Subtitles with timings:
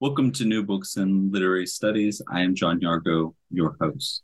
[0.00, 2.22] Welcome to New Books and Literary Studies.
[2.26, 4.22] I am John Yargo, your host.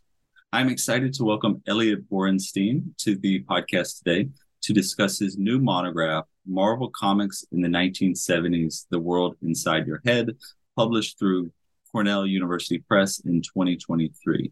[0.51, 4.31] I'm excited to welcome Eliot Borenstein to the podcast today
[4.63, 10.31] to discuss his new monograph, Marvel Comics in the 1970s The World Inside Your Head,
[10.77, 11.53] published through
[11.93, 14.51] Cornell University Press in 2023.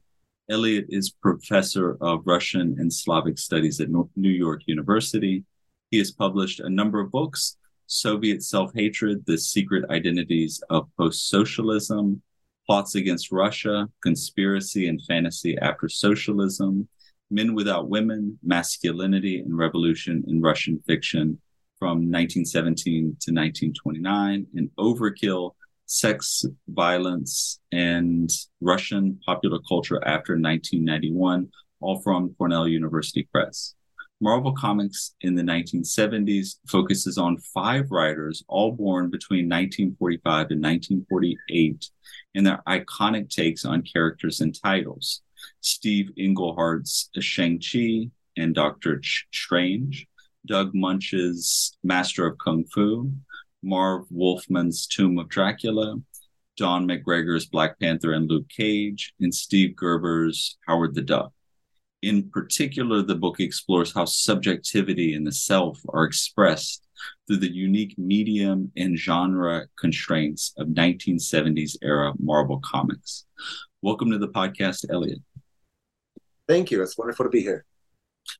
[0.50, 5.42] Eliot is professor of Russian and Slavic studies at New York University.
[5.90, 7.56] He has published a number of books,
[7.86, 12.22] Soviet Self Hatred, The Secret Identities of Post Socialism,
[12.66, 16.88] Plots Against Russia, Conspiracy and Fantasy After Socialism,
[17.30, 21.40] Men Without Women, Masculinity and Revolution in Russian Fiction
[21.78, 25.52] from 1917 to 1929, and Overkill,
[25.86, 31.48] Sex, Violence, and Russian Popular Culture After 1991,
[31.80, 33.74] all from Cornell University Press.
[34.20, 41.90] Marvel Comics in the 1970s focuses on five writers, all born between 1945 and 1948,
[42.34, 45.22] and their iconic takes on characters and titles.
[45.60, 49.02] Steve Englehart's Shang-Chi and Doctor
[49.32, 50.06] Strange,
[50.46, 53.12] Doug Moench's Master of Kung Fu,
[53.62, 55.96] Marv Wolfman's Tomb of Dracula,
[56.56, 61.33] Don McGregor's Black Panther and Luke Cage, and Steve Gerber's Howard the Duck.
[62.04, 66.86] In particular, the book explores how subjectivity and the self are expressed
[67.26, 73.24] through the unique medium and genre constraints of 1970s era Marvel Comics.
[73.80, 75.20] Welcome to the podcast, Eliot.
[76.46, 76.82] Thank you.
[76.82, 77.64] It's wonderful to be here.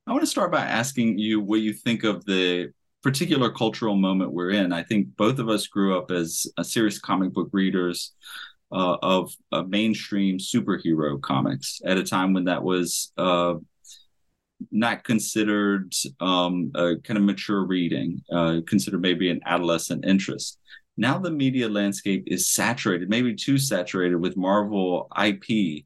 [0.07, 2.71] I want to start by asking you what you think of the
[3.03, 4.75] particular cultural moment we're in.
[4.75, 8.13] I think both of us grew up as uh, serious comic book readers
[8.73, 9.33] uh, of
[9.69, 13.55] mainstream superhero comics at a time when that was uh,
[14.71, 20.59] not considered um, a kind of mature reading, uh, considered maybe an adolescent interest.
[20.97, 25.85] Now the media landscape is saturated, maybe too saturated with Marvel IP,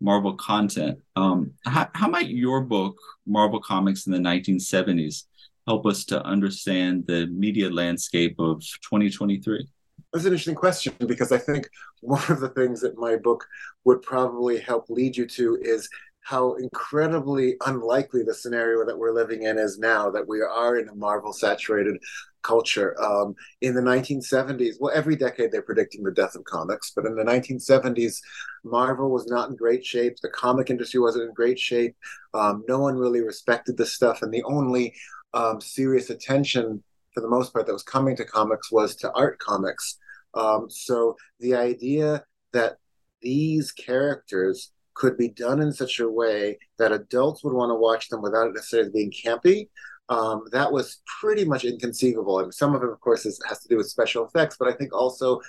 [0.00, 0.98] Marvel content.
[1.16, 5.24] Um, how, how might your book, Marvel Comics in the 1970s,
[5.66, 9.66] help us to understand the media landscape of 2023?
[10.12, 11.68] That's an interesting question because I think
[12.00, 13.46] one of the things that my book
[13.84, 15.88] would probably help lead you to is
[16.22, 20.88] how incredibly unlikely the scenario that we're living in is now that we are in
[20.88, 21.96] a Marvel saturated
[22.42, 23.00] culture.
[23.02, 27.14] Um, in the 1970s, well, every decade they're predicting the death of comics, but in
[27.14, 28.20] the 1970s,
[28.64, 30.16] Marvel was not in great shape.
[30.20, 31.96] The comic industry wasn't in great shape.
[32.34, 34.94] Um, no one really respected this stuff, and the only
[35.34, 36.82] um, serious attention
[37.14, 39.98] for the most part that was coming to comics was to art comics.
[40.34, 42.76] Um, so the idea that
[43.22, 48.08] these characters could be done in such a way that adults would want to watch
[48.08, 49.68] them without it necessarily being campy.
[50.08, 52.38] Um, that was pretty much inconceivable.
[52.38, 54.68] I mean, some of it, of course, is, has to do with special effects, but
[54.68, 55.40] I think also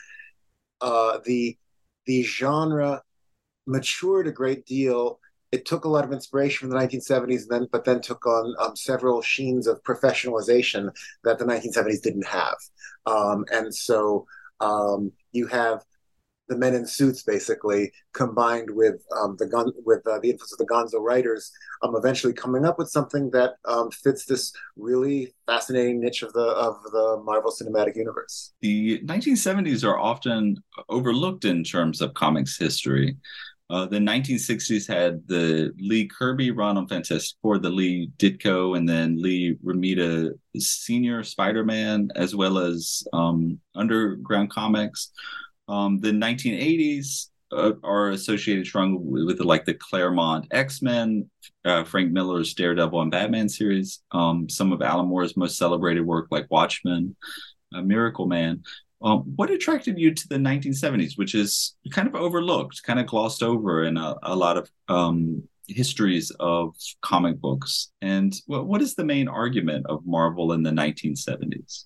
[0.81, 1.57] uh, the
[2.05, 3.01] the genre
[3.67, 5.19] matured a great deal
[5.51, 8.55] it took a lot of inspiration from the 1970s, and then but then took on
[8.59, 10.89] um, several sheens of professionalization
[11.23, 12.55] that the 1970s didn't have.
[13.05, 14.25] Um, and so
[14.61, 15.84] um, you have
[16.52, 20.58] the men in suits basically combined with um, the gun with uh, the influence of
[20.58, 21.49] the Gonzo writers,
[21.81, 26.41] um, eventually coming up with something that um, fits this really fascinating niche of the
[26.41, 28.52] of the Marvel Cinematic Universe.
[28.59, 33.16] The 1970s are often overlooked in terms of comics history.
[33.72, 39.22] Uh, the 1960s had the Lee Kirby run on Fantastic the Lee Ditko, and then
[39.22, 45.12] Lee Romita Senior Spider Man, as well as um, Underground Comics.
[45.70, 51.29] Um, the 1980s uh, are associated strongly with, with, like the Claremont X Men,
[51.64, 56.28] uh, Frank Miller's Daredevil and Batman series, um, some of Alan Moore's most celebrated work
[56.29, 57.16] like Watchmen,
[57.73, 58.64] uh, Miracle Man.
[59.03, 63.41] Um, what attracted you to the 1970s, which is kind of overlooked, kind of glossed
[63.41, 67.91] over in a, a lot of um, histories of comic books?
[68.01, 71.85] And what, what is the main argument of Marvel in the 1970s?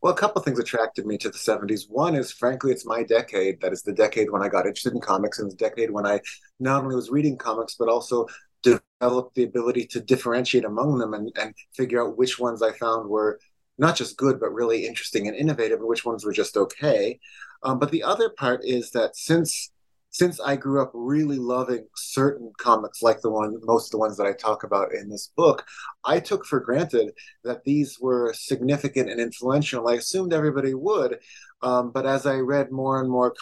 [0.00, 1.86] Well, a couple of things attracted me to the 70s.
[1.88, 3.60] One is, frankly, it's my decade.
[3.60, 6.20] That is the decade when I got interested in comics, and the decade when I
[6.60, 8.26] not only was reading comics, but also
[8.62, 13.08] developed the ability to differentiate among them and, and figure out which ones I found
[13.08, 13.40] were
[13.78, 17.18] not just good, but really interesting and innovative, and which ones were just okay.
[17.62, 19.70] Um, but the other part is that since
[20.10, 24.16] since I grew up really loving certain comics, like the one most of the ones
[24.16, 25.64] that I talk about in this book,
[26.04, 27.12] I took for granted
[27.44, 29.86] that these were significant and influential.
[29.86, 31.18] I assumed everybody would,
[31.62, 33.34] um, but as I read more and more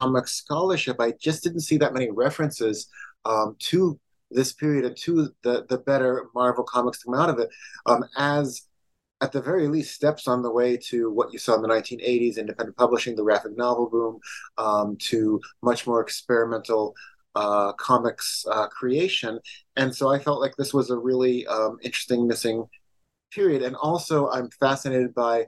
[0.00, 2.88] comic scholarship, I just didn't see that many references
[3.24, 3.98] um, to
[4.30, 7.48] this period and to the the better Marvel comics come out of it
[7.86, 8.67] um, as
[9.20, 12.36] at the very least steps on the way to what you saw in the 1980s
[12.36, 14.20] independent publishing the graphic novel boom
[14.58, 16.94] um, to much more experimental
[17.34, 19.38] uh, comics uh, creation.
[19.76, 22.64] And so i felt like this was a really um, interesting missing
[23.32, 23.62] period.
[23.62, 25.46] And also i'm fascinated by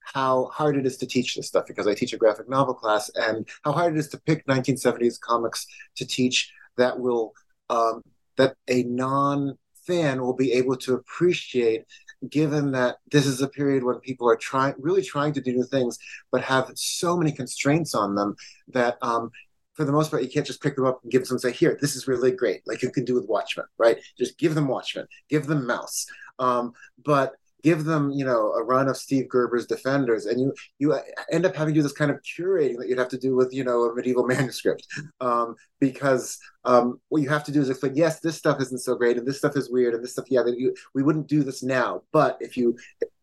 [0.00, 3.10] how hard it is to teach this stuff because i teach a graphic novel class
[3.14, 5.66] and how hard it is to pick 1970s comics
[5.96, 7.32] to teach that will
[7.68, 8.02] um,
[8.38, 11.84] that a non fan will be able to appreciate
[12.28, 15.64] given that this is a period when people are trying really trying to do new
[15.64, 15.98] things
[16.32, 18.34] but have so many constraints on them
[18.68, 19.30] that um,
[19.74, 21.52] for the most part you can't just pick them up and give them and say
[21.52, 22.62] here this is really great.
[22.66, 23.98] Like you can do with watchmen right?
[24.18, 25.06] Just give them watchmen.
[25.28, 26.06] Give them mouse.
[26.40, 26.72] Um,
[27.04, 30.96] but give them you know a run of steve gerber's defenders and you you
[31.30, 33.52] end up having to do this kind of curating that you'd have to do with
[33.52, 34.86] you know a medieval manuscript.
[35.20, 38.94] Um, because um, what you have to do is explain yes this stuff isn't so
[38.94, 41.42] great and this stuff is weird and this stuff yeah that you, we wouldn't do
[41.42, 42.76] this now but if you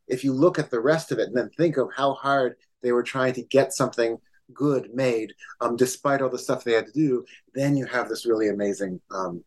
[0.07, 2.91] if you look at the rest of it and then think of how hard they
[2.91, 4.17] were trying to get something
[4.53, 8.25] good made um, despite all the stuff they had to do then you have this
[8.25, 9.43] really amazing um,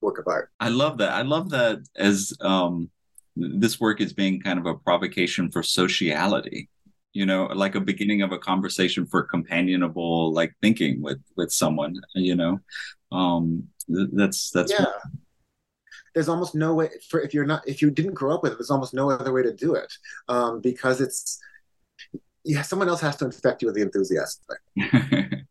[0.00, 0.50] work of art.
[0.60, 1.12] I love that.
[1.12, 2.90] I love that as um
[3.36, 6.68] this work is being kind of a provocation for sociality
[7.12, 11.94] you know like a beginning of a conversation for companionable like thinking with with someone
[12.14, 12.60] you know?
[13.12, 14.86] Um that's that's yeah.
[16.14, 18.58] There's almost no way for if you're not if you didn't grow up with it
[18.58, 19.92] there's almost no other way to do it
[20.28, 21.40] um because it's
[22.44, 24.42] yeah someone else has to infect you with the enthusiasm.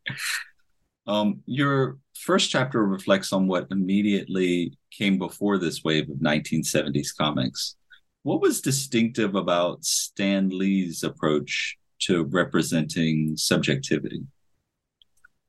[1.08, 7.75] Um your first chapter reflects on what immediately came before this wave of 1970s comics.
[8.24, 14.21] What was distinctive about Stan Lee's approach to representing subjectivity?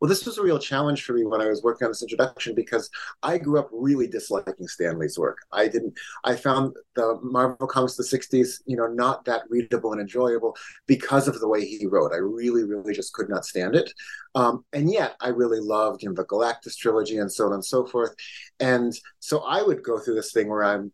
[0.00, 2.54] Well, this was a real challenge for me when I was working on this introduction
[2.54, 2.88] because
[3.22, 5.38] I grew up really disliking Stan Lee's work.
[5.52, 5.92] I didn't.
[6.24, 10.56] I found the Marvel comics of the '60s, you know, not that readable and enjoyable
[10.86, 12.12] because of the way he wrote.
[12.12, 13.92] I really, really just could not stand it.
[14.34, 17.64] Um, and yet, I really loved, you know, the Galactus trilogy and so on and
[17.64, 18.14] so forth.
[18.58, 20.92] And so I would go through this thing where I'm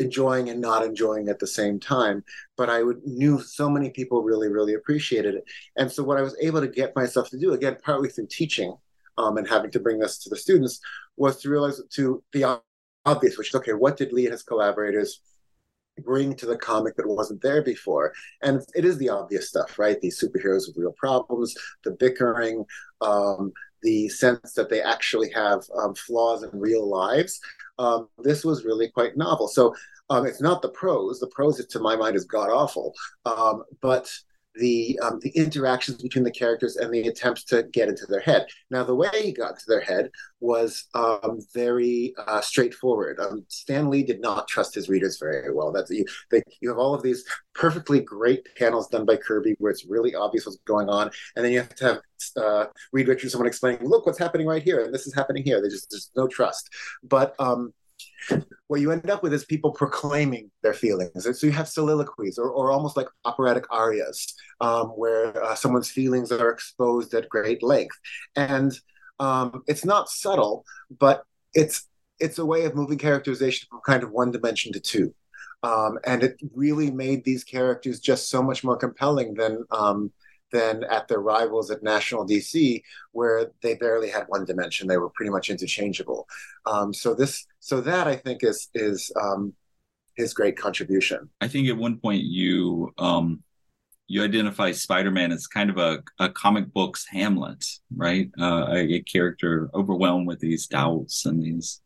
[0.00, 2.24] enjoying and not enjoying at the same time.
[2.56, 5.44] But I would knew so many people really, really appreciated it.
[5.76, 8.74] And so what I was able to get myself to do, again, partly through teaching
[9.18, 10.80] um, and having to bring this to the students,
[11.16, 12.60] was to realize to the
[13.04, 15.20] obvious, which is okay, what did Lee and his collaborators
[16.04, 18.12] bring to the comic that wasn't there before?
[18.42, 20.00] And it is the obvious stuff, right?
[20.00, 21.54] These superheroes with real problems,
[21.84, 22.64] the bickering,
[23.00, 23.52] um,
[23.82, 27.40] the sense that they actually have um, flaws in real lives
[27.80, 29.48] um, this was really quite novel.
[29.48, 29.74] So
[30.10, 31.18] um, it's not the prose.
[31.18, 32.94] The prose, to my mind, is god awful.
[33.24, 34.12] Um, but
[34.60, 38.46] the um, the interactions between the characters and the attempts to get into their head.
[38.70, 43.18] Now, the way he got to their head was um, very uh, straightforward.
[43.18, 45.72] Um, Stan Lee did not trust his readers very well.
[45.72, 46.04] That's you.
[46.30, 47.24] They, you have all of these
[47.54, 51.52] perfectly great panels done by Kirby where it's really obvious what's going on, and then
[51.52, 52.00] you have to have
[52.36, 55.60] uh, Reed Richards, someone explaining, "Look, what's happening right here, and this is happening here."
[55.60, 56.70] There's just there's no trust.
[57.02, 57.72] But um,
[58.68, 61.24] what you end up with is people proclaiming their feelings.
[61.24, 66.30] So you have soliloquies or, or almost like operatic arias um, where uh, someone's feelings
[66.30, 67.96] are exposed at great length.
[68.36, 68.72] And
[69.18, 70.64] um, it's not subtle,
[70.98, 71.86] but it's
[72.20, 75.14] it's a way of moving characterization from kind of one dimension to two.
[75.62, 80.12] Um, and it really made these characters just so much more compelling than um,
[80.52, 84.88] than at their rivals at National DC, where they barely had one dimension.
[84.88, 86.28] They were pretty much interchangeable.
[86.66, 89.54] Um, so this, so that I think is is um,
[90.16, 91.28] his great contribution.
[91.40, 93.42] I think at one point you um,
[94.06, 97.64] you identify Spider-Man as kind of a, a comic books Hamlet,
[97.94, 98.28] right?
[98.38, 101.80] Uh, a, a character overwhelmed with these doubts and these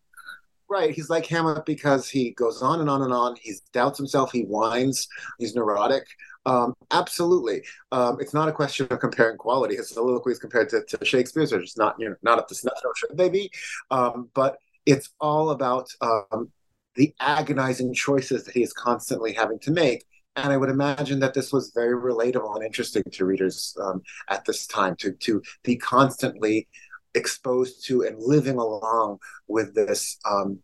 [0.67, 0.95] Right.
[0.95, 3.37] He's like Hamlet because he goes on and on and on.
[3.41, 4.33] He doubts himself.
[4.33, 5.07] He whines.
[5.39, 6.07] He's neurotic.
[6.47, 7.63] Um, absolutely.
[7.91, 9.77] Um, it's not a question of comparing quality.
[9.77, 12.79] His soliloquies compared to, to Shakespeare's are just not, you know, not up to snuff,
[12.97, 13.51] should they be?
[13.91, 16.51] Um, but it's all about um,
[16.97, 20.05] the agonizing choices that he is constantly having to make.
[20.37, 24.45] And I would imagine that this was very relatable and interesting to readers um, at
[24.45, 26.67] this time to to be constantly
[27.15, 30.59] exposed to and living along with this um,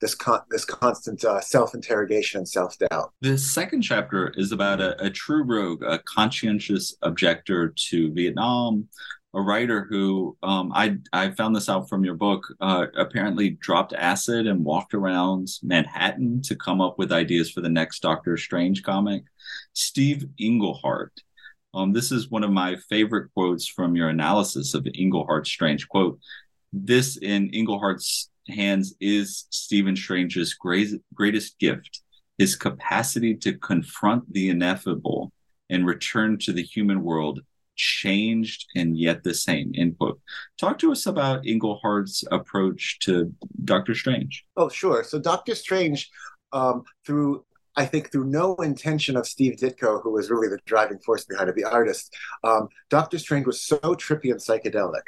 [0.00, 3.12] this con- this constant uh, self interrogation and self doubt.
[3.20, 8.88] The second chapter is about a, a, true rogue, a conscientious objector to Vietnam,
[9.34, 12.44] a writer who um, I I found this out from your book.
[12.60, 17.68] Uh, apparently, dropped acid and walked around Manhattan to come up with ideas for the
[17.68, 19.24] next Doctor Strange comic.
[19.72, 21.12] Steve Englehart.
[21.74, 26.18] Um, this is one of my favorite quotes from your analysis of Englehart's Strange quote.
[26.72, 32.02] This in Englehart's hands is Stephen Strange's great, greatest gift,
[32.38, 35.32] his capacity to confront the ineffable
[35.70, 37.40] and return to the human world
[37.76, 40.20] changed and yet the same end quote.
[40.58, 43.32] Talk to us about englehart's approach to
[43.64, 44.44] dr strange.
[44.56, 45.04] Oh sure.
[45.04, 46.10] So dr strange
[46.52, 47.44] um, through
[47.76, 51.48] I think through no intention of Steve Ditko, who was really the driving force behind
[51.48, 52.12] it, the artist,
[52.42, 55.02] um, Doctor Strange was so trippy and psychedelic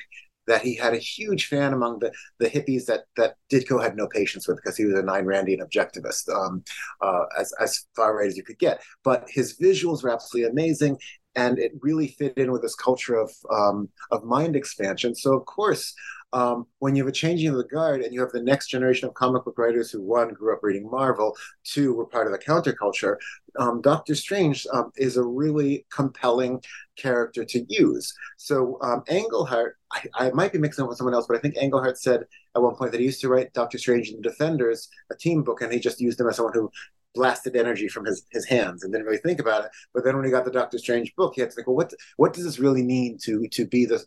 [0.50, 4.08] that he had a huge fan among the, the hippies that, that Ditko had no
[4.08, 6.64] patience with because he was an Ayn Randian objectivist, um,
[7.00, 8.82] uh, as, as far right as you could get.
[9.04, 10.98] But his visuals were absolutely amazing,
[11.36, 15.14] and it really fit in with this culture of, um, of mind expansion.
[15.14, 15.94] So, of course,
[16.32, 19.08] um, when you have a changing of the guard and you have the next generation
[19.08, 22.38] of comic book writers who one grew up reading Marvel, two were part of the
[22.38, 23.16] counterculture,
[23.58, 26.62] um, Doctor Strange um, is a really compelling
[26.96, 28.14] character to use.
[28.36, 31.56] So um, Englehart, I, I, might be mixing up with someone else, but I think
[31.56, 34.88] Englehart said at one point that he used to write Doctor Strange and the Defenders,
[35.10, 36.70] a team book, and he just used him as someone who
[37.14, 39.70] blasted energy from his, his hands and didn't really think about it.
[39.92, 41.92] But then when he got the Doctor Strange book, he had to think, well, what
[42.16, 44.04] what does this really mean to to be the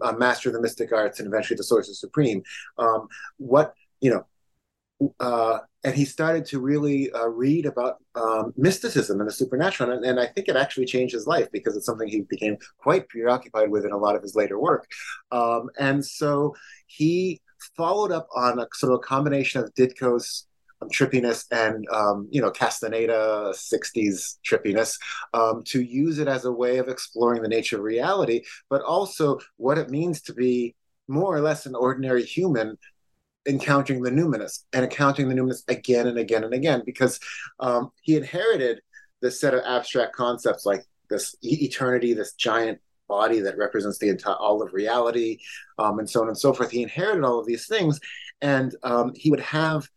[0.00, 2.42] uh, master of the mystic arts and eventually the Sorcerer Supreme?
[2.78, 4.26] Um, what you know.
[5.18, 10.04] Uh, and he started to really uh, read about um, mysticism and the supernatural, and,
[10.04, 13.68] and, I think it actually changed his life because it's something he became quite preoccupied
[13.68, 14.86] with in a lot of his later work.
[15.32, 16.54] Um, and so
[16.86, 17.40] he
[17.76, 20.46] followed up on a sort of a combination of Ditko's
[20.90, 24.98] trippiness and um, you know Castaneda 60s trippiness
[25.34, 29.38] um, to use it as a way of exploring the nature of reality, but also
[29.56, 30.74] what it means to be
[31.08, 32.78] more or less an ordinary human
[33.46, 37.18] encountering the numinous and encountering the numinous again and again and again because
[37.58, 38.80] um, he inherited
[39.20, 44.34] this set of abstract concepts like this eternity, this giant body that represents the entire
[44.34, 45.38] all of reality,
[45.78, 46.70] um, and so on and so forth.
[46.70, 48.00] He inherited all of these things,
[48.40, 49.88] and um, he would have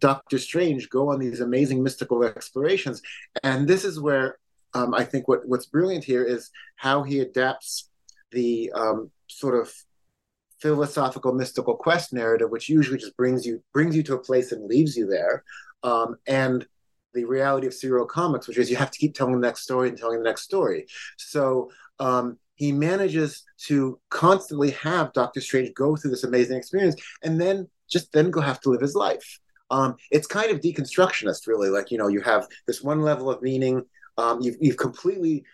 [0.00, 3.00] Doctor Strange go on these amazing mystical explorations.
[3.42, 4.38] And this is where
[4.74, 7.90] um, I think what, what's brilliant here is how he adapts
[8.30, 9.72] the um, sort of
[10.60, 14.66] philosophical mystical quest narrative, which usually just brings you brings you to a place and
[14.66, 15.42] leaves you there,
[15.82, 16.66] um, and
[17.14, 19.88] the reality of serial comics, which is you have to keep telling the next story
[19.88, 20.86] and telling the next story.
[21.16, 27.40] So um, he manages to constantly have Doctor Strange go through this amazing experience, and
[27.40, 29.40] then just then go have to live his life
[29.70, 31.68] um, it's kind of deconstructionist, really.
[31.68, 33.84] Like you know, you have this one level of meaning.
[34.18, 35.44] Um, you've you've completely.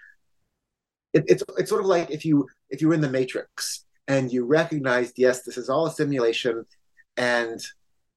[1.13, 4.45] It, it's it's sort of like if you if you're in the Matrix and you
[4.45, 6.65] recognized, yes, this is all a simulation,
[7.17, 7.61] and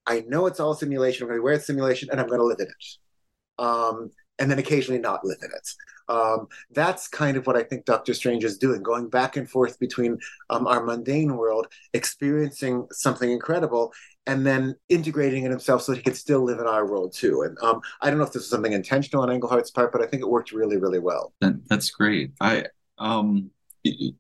[0.05, 1.23] I know it's all a simulation.
[1.23, 3.63] I'm going to wear a simulation, and I'm going to live in it.
[3.63, 5.69] Um, and then occasionally not live in it.
[6.09, 9.79] Um, that's kind of what I think Doctor Strange is doing, going back and forth
[9.79, 10.17] between
[10.49, 13.93] um, our mundane world, experiencing something incredible,
[14.25, 17.43] and then integrating it himself so he could still live in our world too.
[17.43, 20.07] And um, I don't know if this was something intentional on Englehart's part, but I
[20.07, 21.33] think it worked really, really well.
[21.41, 22.31] That, that's great.
[22.41, 22.65] I
[22.97, 23.51] um,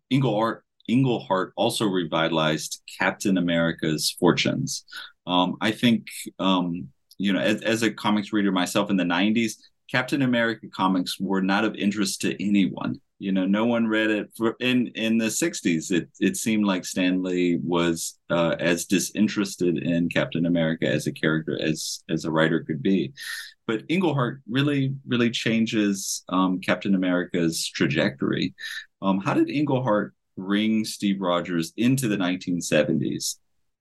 [0.09, 4.85] Englehart Englehart also revitalized Captain America's fortunes.
[5.27, 6.07] Um, I think
[6.39, 9.53] um, you know, as, as a comics reader myself in the '90s,
[9.91, 12.99] Captain America comics were not of interest to anyone.
[13.17, 15.91] You know, no one read it for, in in the '60s.
[15.91, 21.11] It it seemed like Stan Lee was uh, as disinterested in Captain America as a
[21.11, 23.11] character as as a writer could be.
[23.67, 28.53] But Englehart really really changes um, Captain America's trajectory.
[29.01, 33.35] Um, how did Englehart bring Steve Rogers into the 1970s?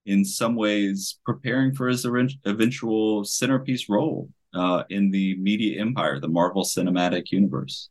[0.05, 6.27] In some ways, preparing for his eventual centerpiece role uh, in the media empire, the
[6.27, 7.89] Marvel Cinematic Universe.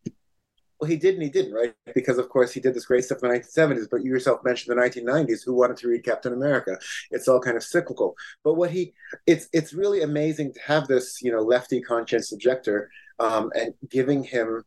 [0.80, 1.74] Well, he did and he didn't, right?
[1.92, 4.76] Because of course he did this great stuff in the 1970s, but you yourself mentioned
[4.76, 5.44] the 1990s.
[5.44, 6.78] Who wanted to read Captain America?
[7.10, 8.14] It's all kind of cyclical.
[8.44, 8.94] But what he,
[9.26, 14.22] it's it's really amazing to have this, you know, lefty conscience objector, um, and giving
[14.22, 14.62] him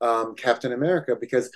[0.00, 1.48] um, Captain America because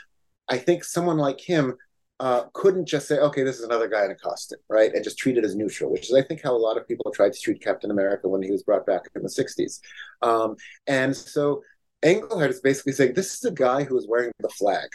[0.49, 1.77] I think someone like him
[2.19, 4.93] uh, couldn't just say, okay, this is another guy in a costume, right?
[4.95, 7.11] And just treat it as neutral, which is, I think, how a lot of people
[7.13, 9.81] tried to treat Captain America when he was brought back in the 60s.
[10.23, 10.57] Um,
[10.87, 11.63] and so
[12.03, 14.89] Englehart is basically saying, this is a guy who is wearing the flag,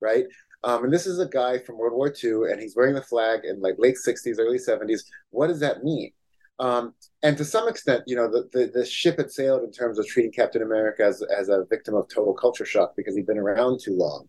[0.00, 0.24] right?
[0.62, 3.40] Um, and this is a guy from World War II, and he's wearing the flag
[3.44, 5.02] in like late 60s, early 70s.
[5.30, 6.12] What does that mean?
[6.58, 9.98] Um, and to some extent, you know, the, the, the, ship had sailed in terms
[9.98, 13.38] of treating Captain America as, as a victim of total culture shock because he'd been
[13.38, 14.28] around too long.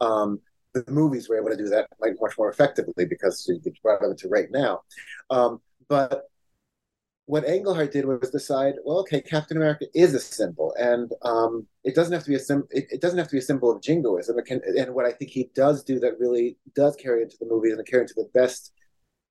[0.00, 0.40] Um,
[0.84, 4.28] the movies were able to do that much more effectively because they brought it to
[4.28, 4.82] right now.
[5.30, 6.24] Um, but
[7.26, 11.94] what Englehart did was decide, well, okay, Captain America is a symbol, and um, it
[11.94, 13.82] doesn't have to be a sim- it, it, doesn't have to be a symbol of
[13.82, 14.36] jingoism.
[14.46, 17.72] Can, and what I think he does do that really does carry into the movies
[17.72, 18.72] and carry into the best,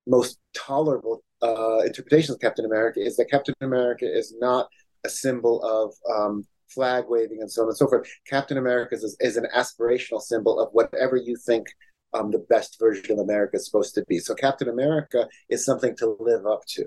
[0.06, 4.68] most tolerable uh, interpretations of Captain America is that Captain America is not
[5.04, 8.08] a symbol of um, flag waving and so on and so forth.
[8.28, 11.66] Captain America is, is an aspirational symbol of whatever you think
[12.14, 14.18] um, the best version of America is supposed to be.
[14.18, 16.86] So Captain America is something to live up to.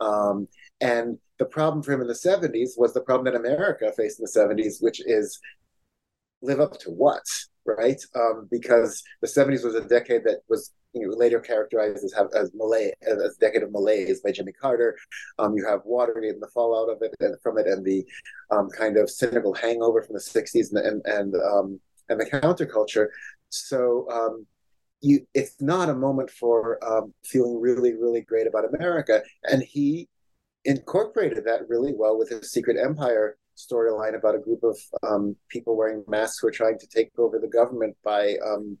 [0.00, 0.48] Um,
[0.80, 4.24] and the problem for him in the 70s was the problem that America faced in
[4.24, 5.38] the 70s, which is
[6.40, 7.24] live up to what,
[7.64, 8.00] right?
[8.14, 12.52] Um, because the 70s was a decade that was you know, later characterized as, as
[12.54, 14.96] Malay, as, decade of malaise by Jimmy Carter.
[15.38, 18.04] Um, you have Watergate and the fallout of it and from it, and the
[18.50, 23.08] um, kind of cynical hangover from the '60s and and and, um, and the counterculture.
[23.48, 24.46] So um,
[25.00, 30.08] you, it's not a moment for um, feeling really, really great about America, and he
[30.64, 35.76] incorporated that really well with his Secret Empire storyline about a group of um, people
[35.76, 38.78] wearing masks who are trying to take over the government by um,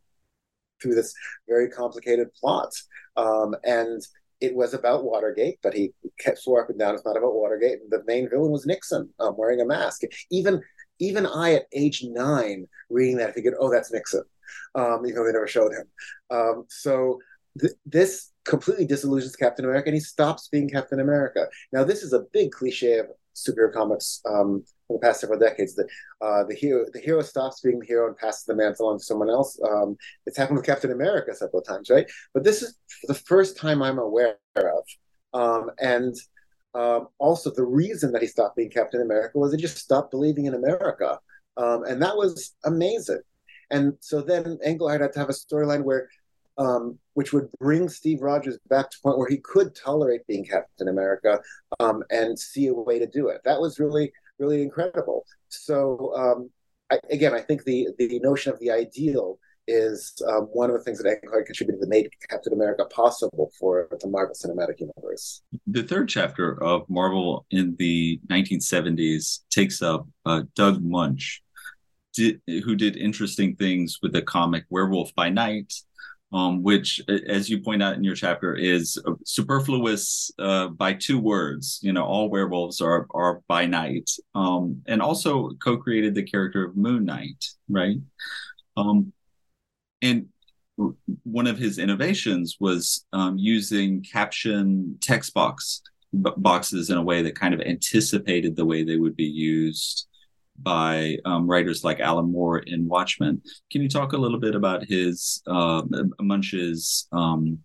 [0.82, 1.14] through this
[1.48, 2.72] very complicated plot.
[3.16, 4.02] Um, and
[4.40, 7.78] it was about Watergate, but he kept swore up and down it's not about Watergate.
[7.90, 10.02] The main villain was Nixon um, wearing a mask.
[10.30, 10.60] Even
[10.98, 14.22] even I at age nine reading that I figured, oh, that's Nixon,
[14.74, 15.86] um, even though they never showed him.
[16.30, 17.18] Um, so
[17.60, 21.46] th- this completely disillusions Captain America, and he stops being Captain America.
[21.72, 25.74] Now, this is a big cliche of superhero comics um, the past several decades.
[25.74, 25.86] The
[26.20, 29.04] uh, the hero the hero stops being the hero and passes the mantle on to
[29.04, 29.58] someone else.
[29.68, 32.06] Um, it's happened with Captain America several times, right?
[32.34, 34.84] But this is the first time I'm aware of,
[35.34, 36.14] um, and
[36.74, 40.46] um, also the reason that he stopped being Captain America was he just stopped believing
[40.46, 41.18] in America,
[41.56, 43.20] um, and that was amazing.
[43.70, 46.08] And so then Englehart had to have a storyline where
[46.58, 50.44] um, which would bring Steve Rogers back to a point where he could tolerate being
[50.44, 51.40] Captain America
[51.80, 53.40] um, and see a way to do it.
[53.44, 55.24] That was really, really incredible.
[55.48, 56.50] So um,
[56.90, 60.82] I, again, I think the the notion of the ideal is um, one of the
[60.82, 65.42] things that Englehart contributed that made Captain America possible for the Marvel Cinematic Universe.
[65.68, 71.38] The third chapter of Marvel in the 1970s takes up uh, Doug Moench,
[72.12, 75.72] did, who did interesting things with the comic Werewolf by Night
[76.32, 81.78] um, which, as you point out in your chapter, is superfluous uh, by two words.
[81.82, 86.76] You know, all werewolves are are by night, um, and also co-created the character of
[86.76, 87.98] Moon Knight, right?
[88.76, 89.12] Um,
[90.00, 90.28] and
[91.22, 97.38] one of his innovations was um, using caption text box boxes in a way that
[97.38, 100.08] kind of anticipated the way they would be used
[100.58, 103.42] by um, writers like Alan Moore in Watchmen.
[103.70, 105.82] Can you talk a little bit about his uh,
[106.20, 107.58] Moench's um,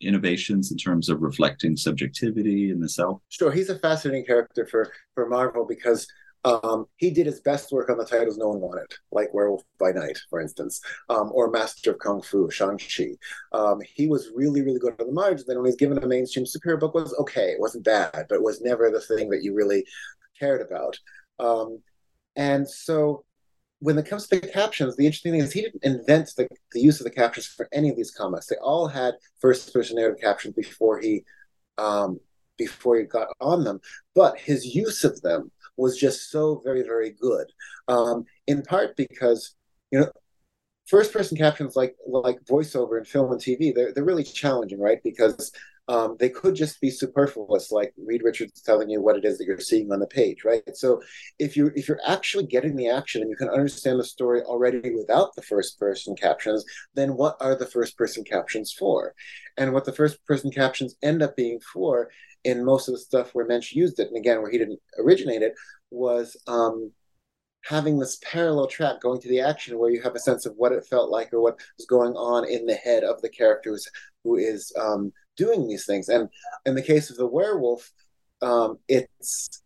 [0.00, 3.20] innovations in terms of reflecting subjectivity in the self?
[3.28, 6.06] Sure, he's a fascinating character for for Marvel because
[6.44, 9.90] um, he did his best work on the titles no one wanted, like Werewolf by
[9.90, 13.10] Night, for instance, um, or Master of Kung Fu, Shang-Chi.
[13.52, 15.44] Um, he was really, really good on the margins.
[15.44, 17.50] Then when he was given a mainstream superhero book, was okay.
[17.50, 19.84] It wasn't bad, but it was never the thing that you really
[20.38, 20.96] cared about.
[21.40, 21.82] Um,
[22.38, 23.24] and so
[23.80, 26.80] when it comes to the captions, the interesting thing is he didn't invent the, the
[26.80, 28.46] use of the captions for any of these comics.
[28.46, 31.24] They all had first person narrative captions before he
[31.76, 32.18] um,
[32.56, 33.80] before he got on them.
[34.14, 37.46] But his use of them was just so very, very good.
[37.86, 39.54] Um, in part because,
[39.92, 40.10] you know,
[40.86, 45.02] first person captions like like voiceover in film and TV, they're they're really challenging, right?
[45.04, 45.52] Because
[45.88, 49.46] um, they could just be superfluous, like Reed Richards telling you what it is that
[49.46, 50.62] you're seeing on the page, right?
[50.74, 51.00] So
[51.38, 54.94] if you if you're actually getting the action and you can understand the story already
[54.94, 59.14] without the first person captions, then what are the first person captions for?
[59.56, 62.10] And what the first person captions end up being for
[62.44, 65.42] in most of the stuff where Moench used it, and again where he didn't originate
[65.42, 65.54] it,
[65.90, 66.92] was um,
[67.64, 70.72] having this parallel track going to the action where you have a sense of what
[70.72, 73.76] it felt like or what was going on in the head of the character
[74.22, 76.08] who is um, doing these things.
[76.08, 76.28] And
[76.66, 77.90] in the case of the werewolf,
[78.42, 79.62] um, it's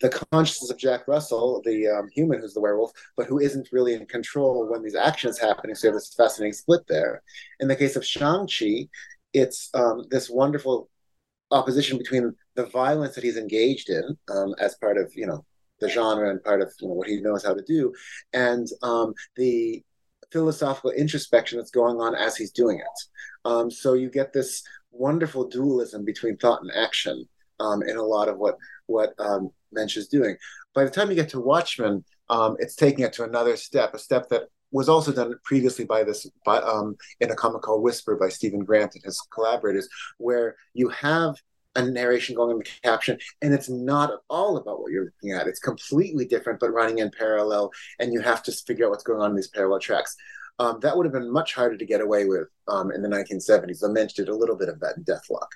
[0.00, 3.94] the consciousness of Jack Russell, the um, human who's the werewolf, but who isn't really
[3.94, 5.74] in control when these actions happening.
[5.74, 7.22] So you have this fascinating split there.
[7.60, 8.88] In the case of Shang-Chi,
[9.32, 10.90] it's um, this wonderful
[11.50, 15.44] opposition between the violence that he's engaged in um, as part of, you know,
[15.80, 17.92] the genre and part of you know, what he knows how to do,
[18.32, 19.82] and um, the
[20.32, 22.98] philosophical introspection that's going on as he's doing it.
[23.44, 24.62] Um, so you get this
[24.94, 27.28] wonderful dualism between thought and action
[27.60, 30.36] um, in a lot of what what um, Moench is doing.
[30.74, 33.98] By the time you get to Watchmen, um, it's taking it to another step, a
[33.98, 38.16] step that was also done previously by this by, um, in a comic called Whisper
[38.16, 41.36] by Steven Grant and his collaborators, where you have
[41.76, 45.32] a narration going in the caption, and it's not at all about what you're looking
[45.32, 45.46] at.
[45.46, 49.20] It's completely different, but running in parallel, and you have to figure out what's going
[49.20, 50.16] on in these parallel tracks.
[50.58, 53.84] Um, that would have been much harder to get away with um, in the 1970s.
[53.84, 55.48] I mentioned a little bit of that in Dethklok.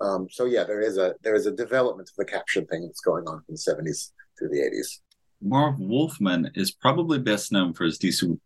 [0.00, 3.00] Um, so yeah, there is a there is a development of the caption thing that's
[3.00, 5.00] going on from the 70s through the 80s.
[5.40, 8.38] Marv Wolfman is probably best known for his DC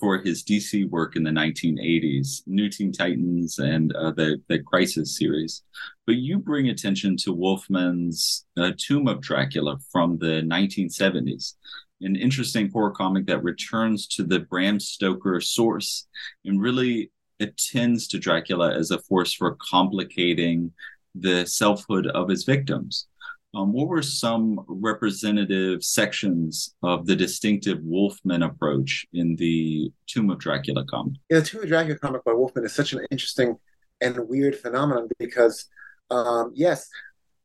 [0.00, 5.16] for his DC work in the 1980s, New Teen Titans and uh, the the Crisis
[5.16, 5.62] series.
[6.06, 11.54] But you bring attention to Wolfman's uh, Tomb of Dracula from the 1970s,
[12.00, 16.08] an interesting horror comic that returns to the Bram Stoker source
[16.44, 17.10] and really
[17.40, 20.72] attends to Dracula as a force for complicating
[21.14, 23.06] the selfhood of his victims.
[23.52, 30.38] Um, what were some representative sections of the distinctive Wolfman approach in the Tomb of
[30.38, 31.14] Dracula comic?
[31.28, 33.58] Yeah, the Tomb of Dracula comic by Wolfman is such an interesting
[34.00, 35.66] and weird phenomenon because,
[36.10, 36.88] um, yes,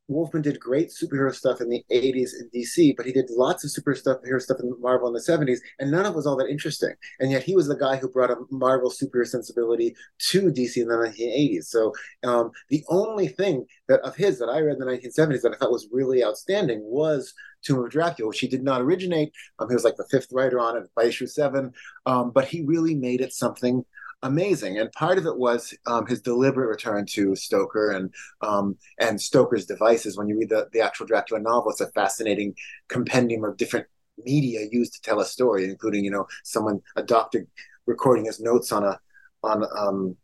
[0.07, 3.71] Wolfman did great superhero stuff in the 80s in DC, but he did lots of
[3.71, 6.93] superhero stuff in Marvel in the 70s, and none of it was all that interesting.
[7.19, 9.95] And yet he was the guy who brought a Marvel superhero sensibility
[10.29, 11.65] to DC in the 1980s.
[11.65, 15.53] So um, the only thing that of his that I read in the 1970s that
[15.53, 19.33] I thought was really outstanding was Tomb of Dracula, which he did not originate.
[19.59, 21.73] Um, he was like the fifth writer on it by issue seven,
[22.05, 23.83] um, but he really made it something
[24.25, 24.79] amazing.
[24.79, 29.65] And part of it was um, his deliberate return to Stoker and um, and Stoker's
[29.65, 30.17] devices.
[30.17, 32.55] When you read the, the actual Dracula novel, it's a fascinating
[32.87, 33.87] compendium of different
[34.23, 37.47] media used to tell a story, including you know someone a doctor
[37.85, 38.99] recording his notes on a
[39.43, 40.17] on um,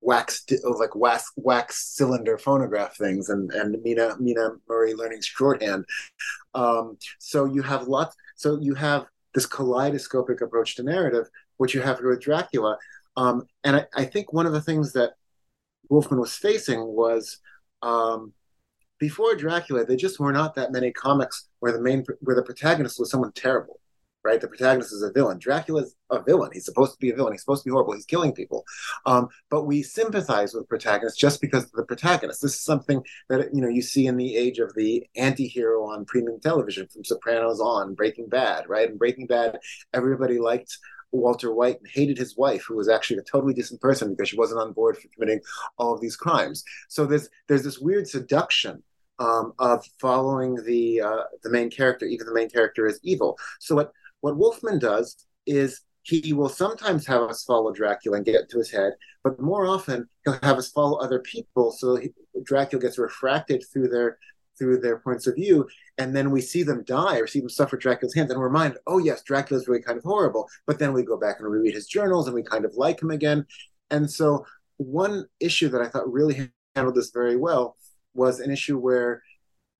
[0.00, 0.44] wax
[0.78, 5.84] like wax wax cylinder phonograph things and and Mina Mina Murray learning shorthand.
[6.54, 8.16] Um, so you have lots.
[8.36, 12.76] So you have this kaleidoscopic approach to narrative, which you have here with Dracula.
[13.16, 15.12] Um, and I, I, think one of the things that
[15.88, 17.38] Wolfman was facing was
[17.82, 18.32] um,
[18.98, 22.98] before Dracula, there just were not that many comics where the main where the protagonist
[22.98, 23.80] was someone terrible
[24.24, 24.40] right?
[24.40, 25.38] The protagonist is a villain.
[25.38, 26.50] Dracula's a villain.
[26.52, 27.34] He's supposed to be a villain.
[27.34, 27.92] He's supposed to be horrible.
[27.92, 28.64] He's killing people.
[29.04, 32.40] Um, but we sympathize with the protagonist just because of the protagonist.
[32.40, 36.06] This is something that you know you see in the age of the anti-hero on
[36.06, 38.88] premium television, from Sopranos on, Breaking Bad, right?
[38.88, 39.58] And Breaking Bad,
[39.92, 40.78] everybody liked
[41.14, 44.36] Walter White and hated his wife, who was actually a totally decent person because she
[44.36, 45.40] wasn't on board for committing
[45.78, 46.64] all of these crimes.
[46.88, 48.82] So there's there's this weird seduction
[49.18, 53.38] um, of following the uh, the main character, even the main character is evil.
[53.60, 58.50] So what what Wolfman does is he will sometimes have us follow Dracula and get
[58.50, 61.72] to his head, but more often he'll have us follow other people.
[61.72, 62.10] So he,
[62.42, 64.18] Dracula gets refracted through their
[64.58, 67.76] through their points of view, and then we see them die or see them suffer
[67.76, 70.48] Dracula's hands, and we're reminded, oh yes, Dracula's really kind of horrible.
[70.66, 73.10] But then we go back and reread his journals, and we kind of like him
[73.10, 73.46] again.
[73.90, 77.76] And so, one issue that I thought really handled this very well
[78.14, 79.22] was an issue where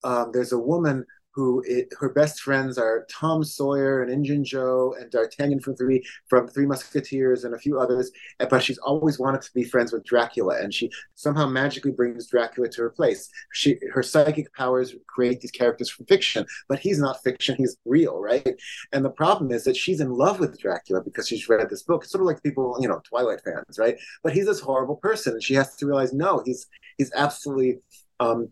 [0.04, 1.04] um, there's a woman
[1.34, 6.02] who it, her best friends are Tom Sawyer and Injun Joe and D'Artagnan from Three
[6.28, 8.12] from Three Musketeers and a few others.
[8.38, 12.68] But she's always wanted to be friends with Dracula, and she somehow magically brings Dracula
[12.68, 13.28] to her place.
[13.52, 18.20] She her psychic powers create these characters from fiction, but he's not fiction; he's real,
[18.20, 18.54] right?
[18.92, 22.04] And the problem is that she's in love with Dracula because she's read this book.
[22.04, 23.96] It's sort of like people, you know, Twilight fans, right?
[24.22, 26.66] But he's this horrible person, and she has to realize, no, he's
[26.96, 27.78] he's absolutely
[28.20, 28.50] um,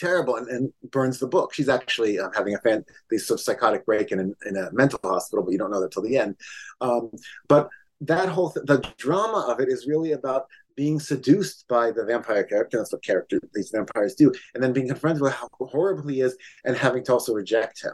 [0.00, 1.52] terrible and, and, burns the book.
[1.54, 4.98] She's actually um, having a fan these sort of psychotic break in, in a mental
[5.04, 6.36] hospital, but you don't know that till the end.
[6.80, 7.10] Um,
[7.48, 7.68] but
[8.00, 12.44] that whole th- the drama of it is really about being seduced by the vampire
[12.44, 12.78] character.
[12.78, 16.36] That's what character these vampires do, and then being confronted with how horrible he is,
[16.64, 17.92] and having to also reject him.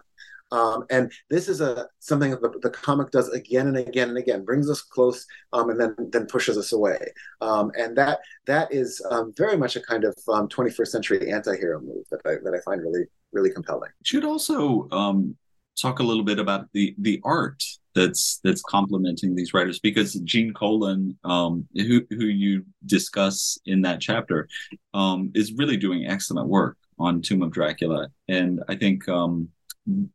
[0.52, 4.18] Um, and this is a something that the, the, comic does again and again and
[4.18, 6.98] again, brings us close, um, and then then pushes us away.
[7.40, 11.80] Um, and that that is um, very much a kind of 21st um, century anti-hero
[11.80, 13.90] move that I that I find really really compelling.
[14.04, 15.36] Should also um,
[15.80, 17.62] talk a little bit about the the art
[17.94, 24.00] that's that's complementing these writers because Gene Colan, um, who who you discuss in that
[24.00, 24.48] chapter,
[24.94, 29.48] um, is really doing excellent work on Tomb of Dracula, and I think um,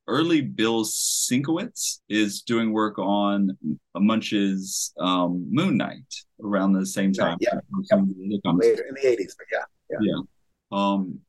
[0.07, 3.57] early Bill Sienkiewicz is doing work on
[3.95, 7.37] Moench's um, Moon Knight around the same time.
[7.39, 7.59] Yeah,
[7.91, 9.97] later in the eighties, but yeah, yeah.
[10.01, 10.21] yeah.
[10.71, 11.19] Um,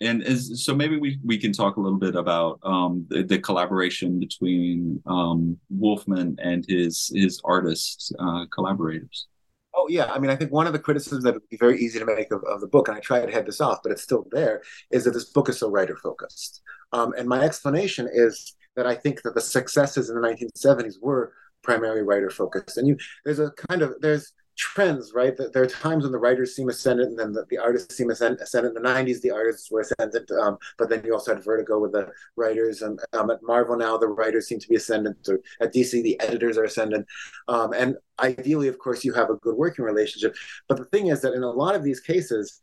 [0.00, 3.38] and as, so maybe we, we can talk a little bit about um, the, the,
[3.38, 9.28] collaboration between um, Wolfman and his his artist uh, collaborators.
[9.74, 11.98] Oh yeah, I mean, I think one of the criticisms that would be very easy
[11.98, 14.02] to make of, of the book, and I try to head this off, but it's
[14.02, 16.61] still there, is that this book is so writer focused.
[16.92, 21.32] Um, and my explanation is that I think that the successes in the 1970s were
[21.62, 22.78] primarily writer focused.
[22.78, 25.36] And you, there's a kind of there's trends, right?
[25.36, 28.10] That there are times when the writers seem ascendant and then the, the artists seem
[28.10, 28.40] ascendant.
[28.54, 31.92] In the 90s, the artists were ascendant, um, but then you also had Vertigo with
[31.92, 32.82] the writers.
[32.82, 35.16] And um, at Marvel now, the writers seem to be ascendant.
[35.28, 37.06] Or at DC, the editors are ascendant.
[37.48, 40.36] Um, and ideally, of course, you have a good working relationship.
[40.68, 42.60] But the thing is that in a lot of these cases,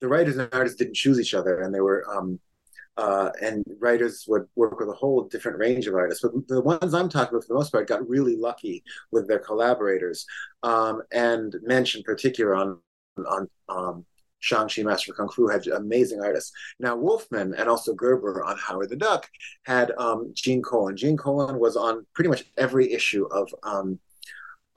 [0.00, 2.40] the writers and artists didn't choose each other, and they were um,
[2.96, 6.22] uh, and writers would work with a whole different range of artists.
[6.22, 9.38] But the ones I'm talking about, for the most part, got really lucky with their
[9.38, 10.26] collaborators,
[10.62, 12.78] um, and Moench in particular on
[13.26, 14.06] on um,
[14.40, 16.52] Shang-Chi Master Kung Fu had amazing artists.
[16.80, 19.28] Now Wolfman and also Gerber on Howard the Duck
[19.64, 20.96] had um, Gene Colan.
[20.96, 23.98] Gene Colan was on pretty much every issue of um,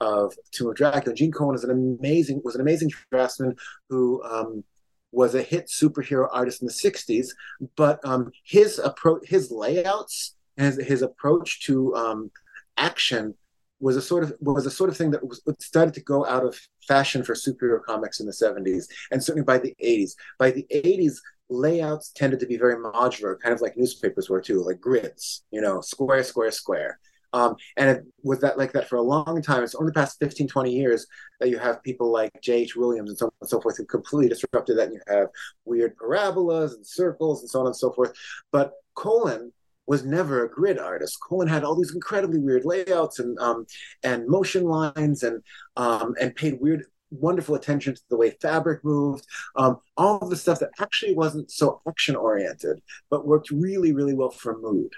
[0.00, 1.14] of Tomb of Dracula.
[1.14, 3.56] Gene Colan is an amazing was an amazing draftsman
[3.88, 4.64] who um,
[5.12, 7.28] was a hit superhero artist in the 60s,
[7.76, 12.30] but um, his approach, his layouts, his, his approach to um,
[12.76, 13.34] action
[13.80, 16.44] was a sort of was a sort of thing that was started to go out
[16.44, 20.12] of fashion for superhero comics in the 70s and certainly by the 80s.
[20.38, 21.16] By the 80s,
[21.48, 25.60] layouts tended to be very modular, kind of like newspapers were too, like grids, you
[25.60, 26.98] know, square, square, square.
[27.32, 29.62] Um, and it was that like that for a long time.
[29.62, 31.06] It's only the past 15, 20 years
[31.40, 32.76] that you have people like J.H.
[32.76, 34.88] Williams and so on and so forth who completely disrupted that.
[34.88, 35.28] And you have
[35.64, 38.12] weird parabolas and circles and so on and so forth.
[38.52, 39.52] But Colan
[39.86, 41.18] was never a grid artist.
[41.20, 43.66] Colan had all these incredibly weird layouts and um,
[44.02, 45.42] and motion lines and
[45.76, 50.36] um, and paid weird wonderful attention to the way fabric moved, um, all of the
[50.36, 54.92] stuff that actually wasn't so action oriented, but worked really, really well for mood.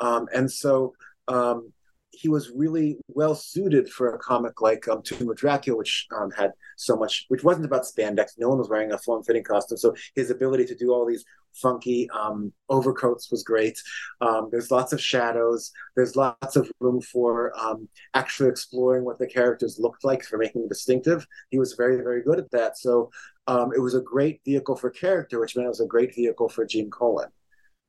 [0.00, 0.94] Um, and so
[1.28, 1.72] um,
[2.10, 6.30] he was really well suited for a comic like um, Tomb of Dracula, which um,
[6.30, 8.32] had so much, which wasn't about spandex.
[8.38, 12.08] No one was wearing a form-fitting costume, so his ability to do all these funky
[12.10, 13.78] um, overcoats was great.
[14.20, 15.70] Um, there's lots of shadows.
[15.96, 20.62] There's lots of room for um, actually exploring what the characters looked like for making
[20.62, 21.26] them distinctive.
[21.50, 22.78] He was very, very good at that.
[22.78, 23.10] So
[23.46, 26.48] um, it was a great vehicle for character, which meant it was a great vehicle
[26.48, 27.30] for Gene Colan.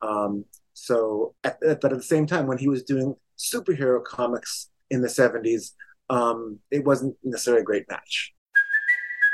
[0.01, 5.01] Um, so, at, but at the same time, when he was doing superhero comics in
[5.01, 5.71] the 70s,
[6.09, 8.33] um, it wasn't necessarily a great match.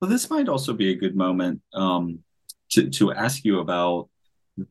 [0.00, 2.20] Well, this might also be a good moment um,
[2.70, 4.08] to to ask you about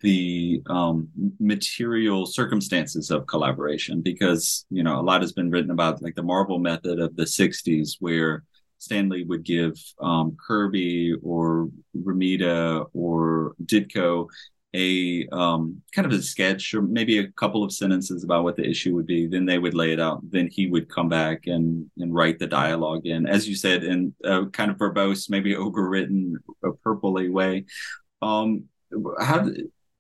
[0.02, 6.02] the um, material circumstances of collaboration because you know a lot has been written about
[6.02, 8.44] like the Marvel method of the '60s where
[8.80, 14.28] Stan Lee would give um, Kirby or Romita or Ditko
[14.76, 18.68] a um, kind of a sketch or maybe a couple of sentences about what the
[18.68, 19.26] issue would be.
[19.26, 20.22] Then they would lay it out.
[20.30, 24.14] Then he would come back and and write the dialogue in, as you said, in
[24.24, 27.66] a kind of verbose, maybe overwritten, a purpley way.
[28.22, 28.66] Um,
[29.20, 29.50] how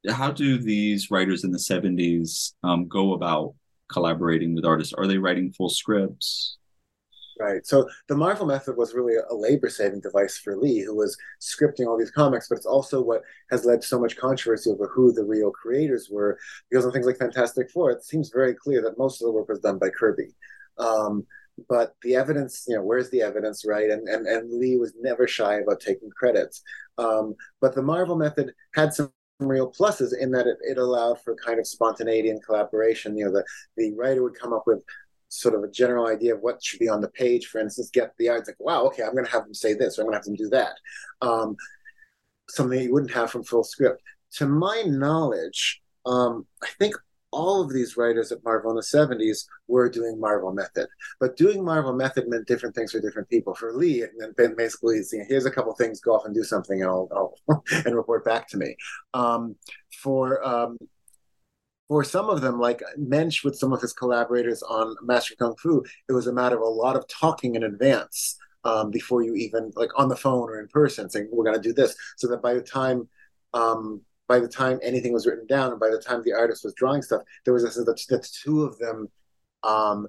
[0.09, 3.55] how do these writers in the seventies um, go about
[3.91, 4.93] collaborating with artists?
[4.93, 6.58] Are they writing full scripts?
[7.39, 7.65] Right.
[7.65, 11.87] So the Marvel method was really a labor saving device for Lee, who was scripting
[11.87, 15.13] all these comics, but it's also what has led to so much controversy over who
[15.13, 16.37] the real creators were.
[16.69, 19.47] Because on things like Fantastic Four, it seems very clear that most of the work
[19.47, 20.35] was done by Kirby.
[20.77, 21.25] Um,
[21.69, 23.89] but the evidence, you know, where's the evidence, right?
[23.89, 26.61] And and, and Lee was never shy about taking credits.
[26.97, 31.35] Um, but the Marvel method had some real pluses in that it, it allowed for
[31.35, 33.17] kind of spontaneity and collaboration.
[33.17, 33.45] You know, the,
[33.77, 34.83] the writer would come up with
[35.29, 37.47] sort of a general idea of what should be on the page.
[37.47, 39.97] For instance, get the art like, wow, okay, I'm going to have them say this,
[39.97, 40.73] or I'm going to have them do that.
[41.21, 41.55] Um,
[42.49, 44.01] something you wouldn't have from full script.
[44.33, 46.95] To my knowledge, um, I think
[47.31, 50.87] all of these writers at Marvel in the 70s were doing Marvel Method.
[51.19, 53.53] But doing Marvel Method meant different things for different people.
[53.53, 56.89] For Lee, it meant basically, here's a couple things, go off and do something, and
[56.89, 58.75] I'll, I'll and report back to me.
[59.13, 59.55] Um,
[60.01, 60.77] for um,
[61.89, 65.83] for some of them, like Moench with some of his collaborators on Master Kung Fu,
[66.07, 69.71] it was a matter of a lot of talking in advance um, before you even
[69.75, 72.43] like on the phone or in person saying we're going to do this, so that
[72.43, 73.09] by the time
[73.55, 76.75] um, by the time anything was written down and by the time the artist was
[76.75, 79.07] drawing stuff, there was a sense that the two of them
[79.63, 80.07] um,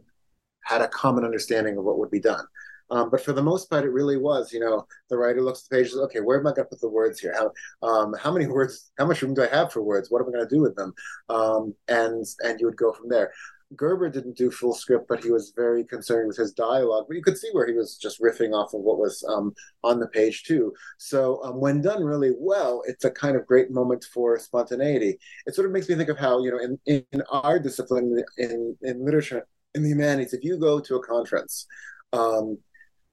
[0.63, 2.45] had a common understanding of what would be done.
[2.91, 5.71] Um, but for the most part, it really was, you know, the writer looks at
[5.71, 7.35] the pages, okay, where am I going to put the words here?
[7.37, 10.11] How, um, how many words, how much room do I have for words?
[10.11, 10.93] What am I going to do with them?
[11.29, 13.33] Um, and, and you would go from there.
[13.77, 17.05] Gerber didn't do full script, but he was very concerned with his dialogue.
[17.07, 20.01] But you could see where he was just riffing off of what was um, on
[20.01, 20.73] the page too.
[20.99, 25.19] So um, when done really well, it's a kind of great moment for spontaneity.
[25.47, 28.77] It sort of makes me think of how you know in, in our discipline in
[28.83, 31.67] in literature in the humanities, if you go to a conference.
[32.13, 32.59] Um,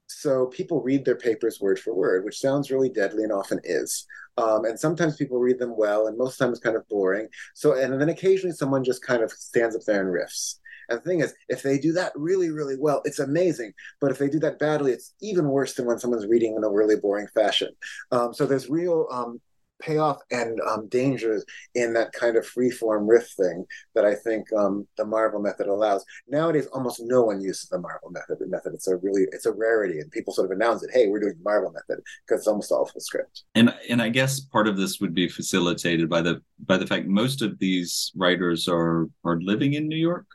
[0.08, 4.06] so people read their papers word for word, which sounds really deadly and often is.
[4.36, 7.28] Um, and sometimes people read them well, and most times kind of boring.
[7.54, 10.56] So, and then occasionally someone just kind of stands up there and riffs.
[10.88, 13.72] And the thing is, if they do that really, really well, it's amazing.
[14.00, 16.70] But if they do that badly, it's even worse than when someone's reading in a
[16.70, 17.70] really boring fashion.
[18.10, 19.40] Um, so there's real um,
[19.80, 23.64] payoff and um, dangers in that kind of free-form riff thing
[23.94, 26.04] that I think um, the Marvel method allows.
[26.28, 28.38] Nowadays, almost no one uses the Marvel method.
[28.38, 30.90] The method it's a really it's a rarity, and people sort of announce it.
[30.92, 33.44] Hey, we're doing the Marvel method because it's almost all full script.
[33.54, 37.06] And and I guess part of this would be facilitated by the by the fact
[37.06, 40.26] most of these writers are are living in New York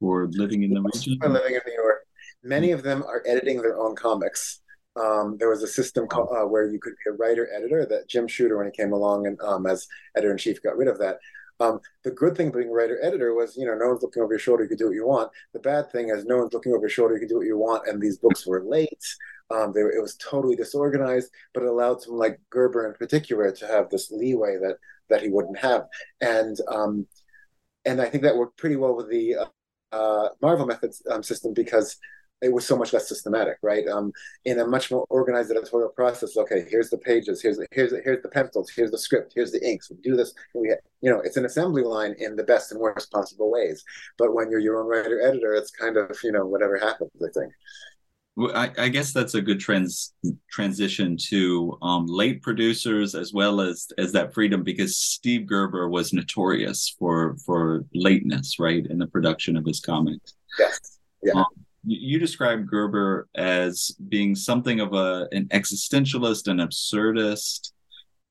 [0.00, 1.18] or living in the region.
[1.22, 1.98] Are living in New York.
[2.44, 4.61] Many of them are editing their own comics
[4.96, 8.08] um, there was a system called, uh, where you could be a writer editor that
[8.08, 10.98] Jim Shooter, when he came along and um, as editor in chief, got rid of
[10.98, 11.18] that.
[11.60, 14.40] Um, the good thing being writer editor was, you know, no one's looking over your
[14.40, 14.64] shoulder.
[14.64, 15.30] You can do what you want.
[15.52, 17.14] The bad thing is, no one's looking over your shoulder.
[17.14, 17.86] You can do what you want.
[17.86, 19.04] And these books were late.
[19.50, 23.52] Um, they were, it was totally disorganized, but it allowed someone like Gerber in particular
[23.52, 24.78] to have this leeway that
[25.08, 25.86] that he wouldn't have.
[26.20, 27.06] And um,
[27.84, 29.36] and I think that worked pretty well with the
[29.92, 31.98] uh, Marvel methods um, system because
[32.42, 33.86] it was so much less systematic, right?
[33.88, 34.12] Um,
[34.44, 36.36] in a much more organized editorial process.
[36.36, 39.52] Okay, here's the pages, here's the, here's the, here's the pencils, here's the script, here's
[39.52, 39.90] the inks.
[39.90, 40.34] We do this.
[40.54, 43.84] We, you know, it's an assembly line in the best and worst possible ways.
[44.18, 47.10] But when you're your own writer editor, it's kind of you know whatever happens.
[47.22, 47.52] I think.
[48.34, 50.14] Well, I, I, guess that's a good trans
[50.50, 56.14] transition to um, late producers as well as as that freedom because Steve Gerber was
[56.14, 60.32] notorious for for lateness, right, in the production of his comics.
[60.58, 60.98] Yes.
[61.22, 61.34] Yeah.
[61.34, 61.44] Um,
[61.84, 67.72] you describe Gerber as being something of a an existentialist, an absurdist,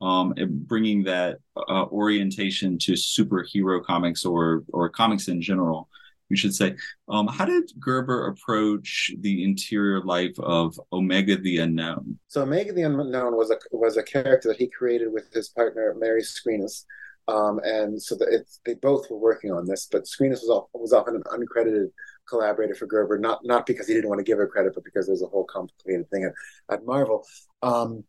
[0.02, 5.90] um, bringing that uh, orientation to superhero comics or or comics in general.
[6.30, 6.76] We should say.
[7.10, 12.20] Um, how did Gerber approach the interior life of Omega the Unknown?
[12.30, 15.94] So Omega the Unknown was a was a character that he created with his partner
[16.00, 16.86] Mary Skrenes.
[17.28, 21.16] Um, and so the, they both were working on this, but Skrenes was, was often
[21.16, 21.92] an uncredited
[22.32, 25.06] collaborator for Gerber, not not because he didn't want to give her credit, but because
[25.06, 26.34] there's a whole complicated thing at,
[26.74, 27.28] at Marvel.
[27.62, 28.04] Um,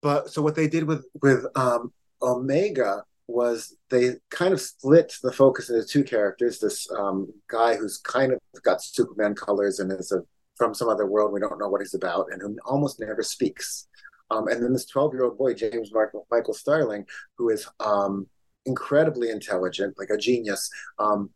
[0.00, 1.92] but so what they did with with um,
[2.22, 6.58] Omega was they kind of split the focus into two characters.
[6.58, 10.20] This um, guy who's kind of got Superman colors and is a,
[10.56, 13.88] from some other world we don't know what he's about, and who almost never speaks.
[14.30, 17.04] Um, and then this 12 year old boy, James Michael, Michael Starling,
[17.36, 18.26] who is um,
[18.66, 21.30] incredibly intelligent, like a genius, um,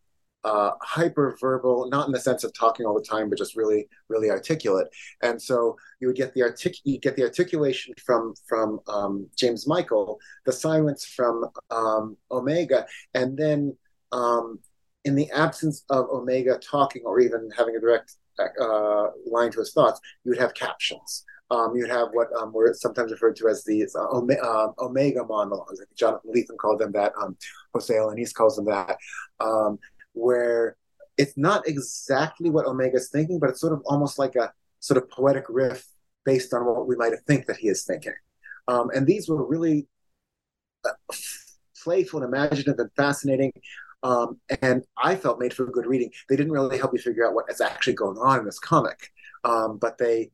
[0.44, 3.88] uh, hyper verbal, not in the sense of talking all the time, but just really,
[4.08, 4.86] really articulate.
[5.22, 9.66] And so you would get the artic- you get the articulation from from um, James
[9.66, 13.76] Michael, the silence from um, Omega, and then
[14.12, 14.60] um,
[15.04, 19.72] in the absence of Omega talking or even having a direct uh, line to his
[19.72, 21.24] thoughts, you would have captions.
[21.50, 25.80] Um, you'd have what um, were sometimes referred to as the uh, uh, Omega monologues.
[25.96, 27.12] Jonathan Lethem called them that.
[27.20, 27.36] Um,
[27.72, 28.98] Jose Alaniz calls them that.
[29.40, 29.78] Um,
[30.18, 30.76] where
[31.16, 35.10] it's not exactly what Omega's thinking, but it's sort of almost like a sort of
[35.10, 35.86] poetic riff
[36.24, 38.14] based on what we might think that he is thinking.
[38.68, 39.88] Um, and these were really
[40.84, 41.14] uh,
[41.82, 43.52] playful and imaginative and fascinating.
[44.02, 46.10] Um, and I felt made for good reading.
[46.28, 49.10] They didn't really help you figure out what is actually going on in this comic,
[49.42, 50.30] um, but they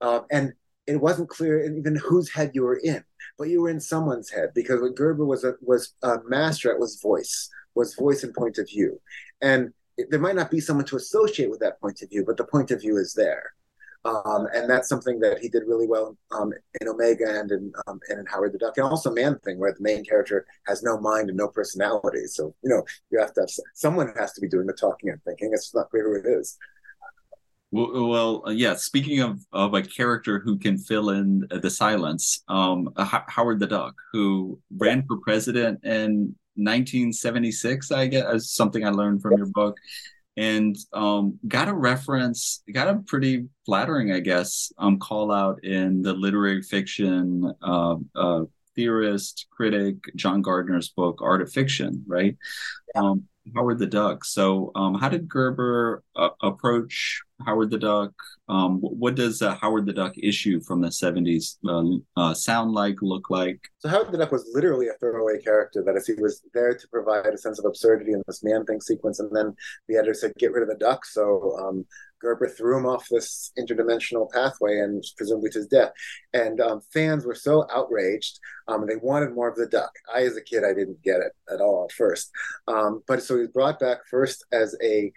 [0.00, 0.52] uh, and
[0.86, 3.02] it wasn't clear even whose head you were in,
[3.36, 6.78] but you were in someone's head because what Gerber was a, was a master at
[6.78, 9.00] was voice was voice and point of view.
[9.40, 9.72] And
[10.08, 12.70] there might not be someone to associate with that point of view, but the point
[12.70, 13.52] of view is there.
[14.04, 18.00] Um, and that's something that he did really well um, in Omega and in um,
[18.08, 20.98] and in Howard the Duck, and also Man Thing, where the main character has no
[20.98, 22.24] mind and no personality.
[22.26, 25.22] So you know you have to have someone has to be doing the talking and
[25.24, 25.50] thinking.
[25.52, 26.56] It's not clear who it is.
[27.72, 28.74] Well, well, uh, yeah.
[28.74, 33.66] Speaking of of a character who can fill in the silence, um, H- Howard the
[33.66, 39.46] Duck, who ran for president in 1976, I guess, is something I learned from your
[39.46, 39.76] book,
[40.36, 46.02] and um, got a reference, got a pretty flattering, I guess, um, call out in
[46.02, 48.44] the literary fiction uh, uh,
[48.74, 52.36] theorist critic John Gardner's book Art of Fiction, right?
[52.94, 53.24] Um,
[53.54, 54.24] Howard the Duck.
[54.24, 58.12] So, um, how did Gerber uh, approach Howard the Duck?
[58.48, 62.96] Um, what does a Howard the Duck issue from the 70s uh, uh, sound like,
[63.02, 63.60] look like?
[63.78, 65.82] So, Howard the Duck was literally a throwaway character.
[65.84, 68.80] That is, he was there to provide a sense of absurdity in this man thing
[68.80, 69.20] sequence.
[69.20, 69.54] And then
[69.88, 71.04] the editor said, get rid of the duck.
[71.04, 71.86] So, um,
[72.20, 75.92] Gerber threw him off this interdimensional pathway and presumably to his death.
[76.32, 78.38] And um, fans were so outraged.
[78.68, 79.92] Um, they wanted more of the duck.
[80.14, 82.30] I, as a kid, I didn't get it at all at first.
[82.68, 85.12] Um, but so he was brought back first as a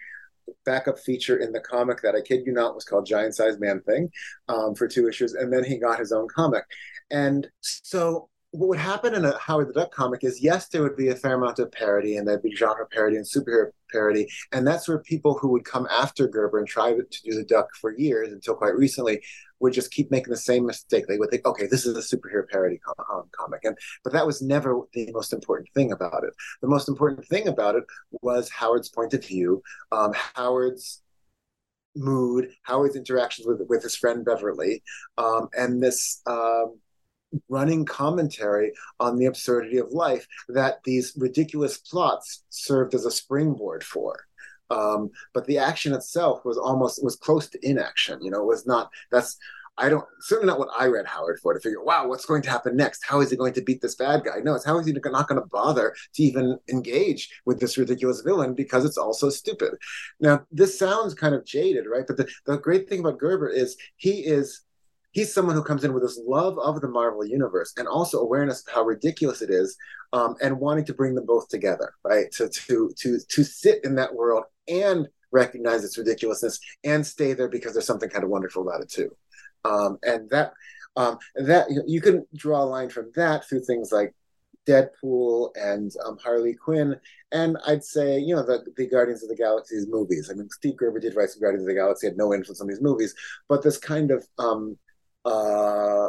[0.66, 3.80] backup feature in the comic that I kid you not was called Giant Size Man
[3.82, 4.10] Thing
[4.48, 5.34] um, for two issues.
[5.34, 6.64] And then he got his own comic.
[7.10, 10.96] And so what would happen in a Howard the Duck comic is yes, there would
[10.96, 14.28] be a fair amount of parody and there'd be genre parody and superhero parody.
[14.52, 17.68] And that's where people who would come after Gerber and try to do the duck
[17.80, 19.20] for years until quite recently
[19.58, 21.08] would just keep making the same mistake.
[21.08, 23.64] They would think, okay, this is a superhero parody com- um, comic.
[23.64, 26.32] And but that was never the most important thing about it.
[26.62, 27.84] The most important thing about it
[28.22, 31.02] was Howard's point of view, um, Howard's
[31.96, 34.84] mood, Howard's interactions with with his friend Beverly,
[35.18, 36.78] um, and this um,
[37.48, 43.84] running commentary on the absurdity of life that these ridiculous plots served as a springboard
[43.84, 44.26] for.
[44.70, 48.22] Um, but the action itself was almost was close to inaction.
[48.22, 48.90] You know, it was not.
[49.10, 49.38] That's
[49.76, 51.82] I don't certainly not what I read Howard for to figure.
[51.82, 53.04] Wow, what's going to happen next?
[53.04, 54.38] How is he going to beat this bad guy?
[54.42, 58.20] No, it's how is he not going to bother to even engage with this ridiculous
[58.20, 59.74] villain because it's all so stupid.
[60.20, 62.06] Now, this sounds kind of jaded, right?
[62.06, 64.62] But the, the great thing about Gerber is he is
[65.14, 68.66] he's someone who comes in with this love of the Marvel universe and also awareness
[68.66, 69.76] of how ridiculous it is,
[70.12, 72.30] um, and wanting to bring them both together, right?
[72.32, 77.48] To to to to sit in that world and recognize its ridiculousness and stay there
[77.48, 79.16] because there's something kind of wonderful about it too,
[79.64, 80.52] um, and that
[80.96, 84.14] um, that you can draw a line from that through things like
[84.66, 86.96] Deadpool and um, Harley Quinn,
[87.32, 90.28] and I'd say you know the the Guardians of the Galaxy's movies.
[90.30, 92.66] I mean, Steve Gerber did write some Guardians of the Galaxy, had no influence on
[92.66, 93.14] these movies,
[93.48, 94.76] but this kind of um,
[95.24, 96.08] uh,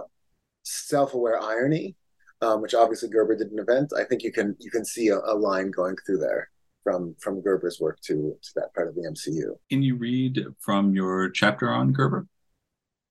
[0.63, 1.95] self-aware irony,
[2.41, 3.91] um, which obviously Gerber did an event.
[3.97, 6.49] I think you can you can see a, a, line going through there
[6.83, 9.55] from from Gerber's work to to that part of the MCU.
[9.69, 12.27] Can you read from your chapter on Gerber?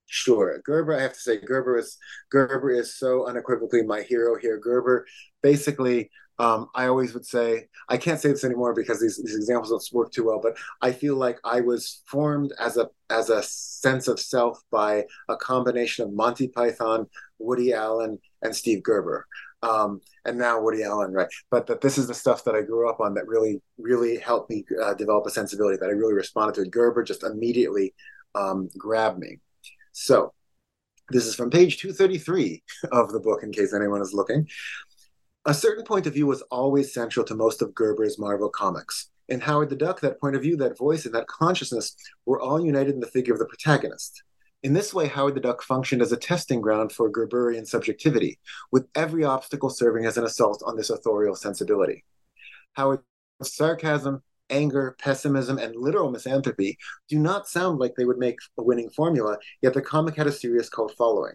[0.07, 0.97] Sure, Gerber.
[0.97, 1.97] I have to say, Gerber is
[2.31, 4.59] Gerber is so unequivocally my hero here.
[4.59, 5.07] Gerber
[5.43, 9.71] basically um, I always would say, I can't say this anymore because these, these examples
[9.71, 13.43] don't work too well, but I feel like I was formed as a as a
[13.43, 17.07] sense of self by a combination of Monty Python,
[17.39, 19.27] Woody Allen, and Steve Gerber.
[19.63, 21.29] Um, and now Woody Allen, right?
[21.51, 24.51] But that this is the stuff that I grew up on that really, really helped
[24.51, 26.69] me uh, develop a sensibility that I really responded to.
[26.69, 27.95] Gerber just immediately
[28.35, 29.39] um, grabbed me.
[29.93, 30.35] So
[31.11, 32.63] this is from page 233
[32.93, 34.49] of the book, in case anyone is looking.
[35.47, 39.11] A certain point of view was always central to most of Gerber's Marvel comics.
[39.29, 42.65] In Howard the Duck, that point of view, that voice, and that consciousness were all
[42.65, 44.23] united in the figure of the protagonist.
[44.63, 48.39] In this way, Howard the Duck functioned as a testing ground for Gerberian subjectivity,
[48.73, 52.05] with every obstacle serving as an assault on this authorial sensibility.
[52.73, 53.03] Howard's
[53.43, 56.79] sarcasm, anger, pessimism, and literal misanthropy
[57.11, 60.33] do not sound like they would make a winning formula, yet the comic had a
[60.33, 61.35] serious cult following.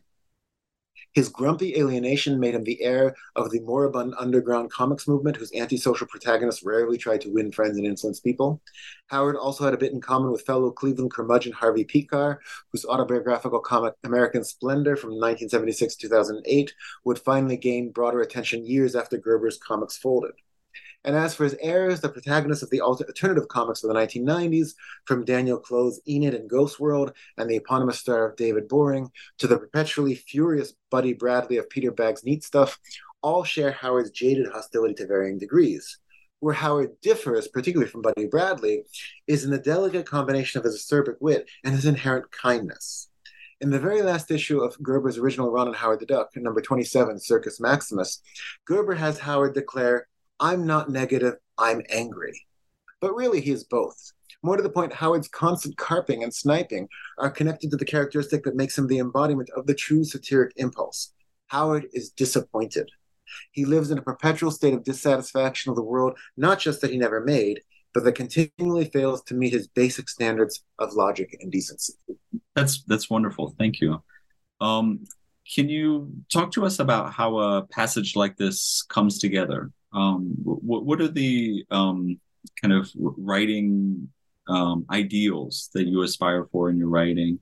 [1.14, 6.05] His grumpy alienation made him the heir of the moribund underground comics movement, whose antisocial
[6.05, 8.62] protagonists rarely tried to win friends and influence people.
[9.07, 12.38] Howard also had a bit in common with fellow Cleveland curmudgeon Harvey Pekar,
[12.72, 16.74] whose autobiographical comic American Splendor from 1976 2008
[17.05, 20.34] would finally gain broader attention years after Gerber's comics folded.
[21.06, 24.74] And as for his heirs, the protagonists of the alternative comics of the 1990s,
[25.06, 29.47] from Daniel Clowes's Enid and Ghost World and the eponymous star of David Boring, to
[29.47, 32.78] the perpetually furious Buddy Bradley of Peter Bagge's Neat Stuff,
[33.22, 36.00] all share Howard's jaded hostility to varying degrees.
[36.41, 38.84] Where Howard differs, particularly from Buddy Bradley,
[39.28, 43.10] is in the delicate combination of his acerbic wit and his inherent kindness.
[43.62, 47.20] In the very last issue of Gerber's original run on Howard the Duck, number 27,
[47.20, 48.22] Circus Maximus,
[48.66, 50.08] Gerber has Howard declare
[50.40, 52.46] I'm not negative, I'm angry.
[53.02, 54.12] but really he is both.
[54.44, 56.88] More to the point, Howard's constant carping and sniping
[57.18, 61.14] are connected to the characteristic that makes him the embodiment of the true satiric impulse.
[61.48, 62.90] Howard is disappointed.
[63.52, 66.98] He lives in a perpetual state of dissatisfaction of the world, not just that he
[66.98, 67.62] never made,
[67.94, 71.94] but that continually fails to meet his basic standards of logic and decency.
[72.56, 73.56] That's that's wonderful.
[73.58, 74.02] Thank you.
[74.62, 75.04] Um,
[75.56, 79.72] can you talk to us about how a passage like this comes together?
[79.94, 82.20] Um, what, what are the um,
[82.62, 84.10] kind of writing
[84.48, 87.40] um, ideals that you aspire for in your writing?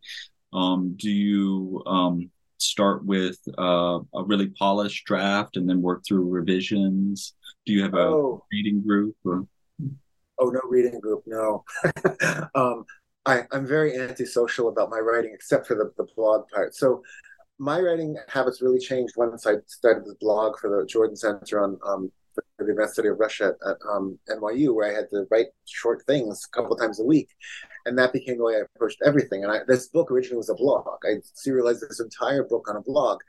[0.54, 6.30] Um, do you um, start with uh, a really polished draft and then work through
[6.30, 7.34] revisions?
[7.66, 8.46] Do you have a oh.
[8.52, 9.46] reading group or?
[10.40, 11.64] Oh, no reading group, no.
[12.56, 12.86] um,
[13.26, 16.76] I, am very antisocial about my writing, except for the, the blog part.
[16.76, 17.04] So
[17.60, 21.80] my writing habits really changed once I started the blog for the Jordan Center on
[21.86, 22.12] um,
[22.76, 26.56] the Study of Russia at, um, NYU, where I had to write short things a
[26.56, 27.30] couple times a week,
[27.86, 29.44] and that became the way I approached everything.
[29.44, 30.86] And I, this book originally was a blog.
[31.04, 33.20] I serialized this entire book on a blog.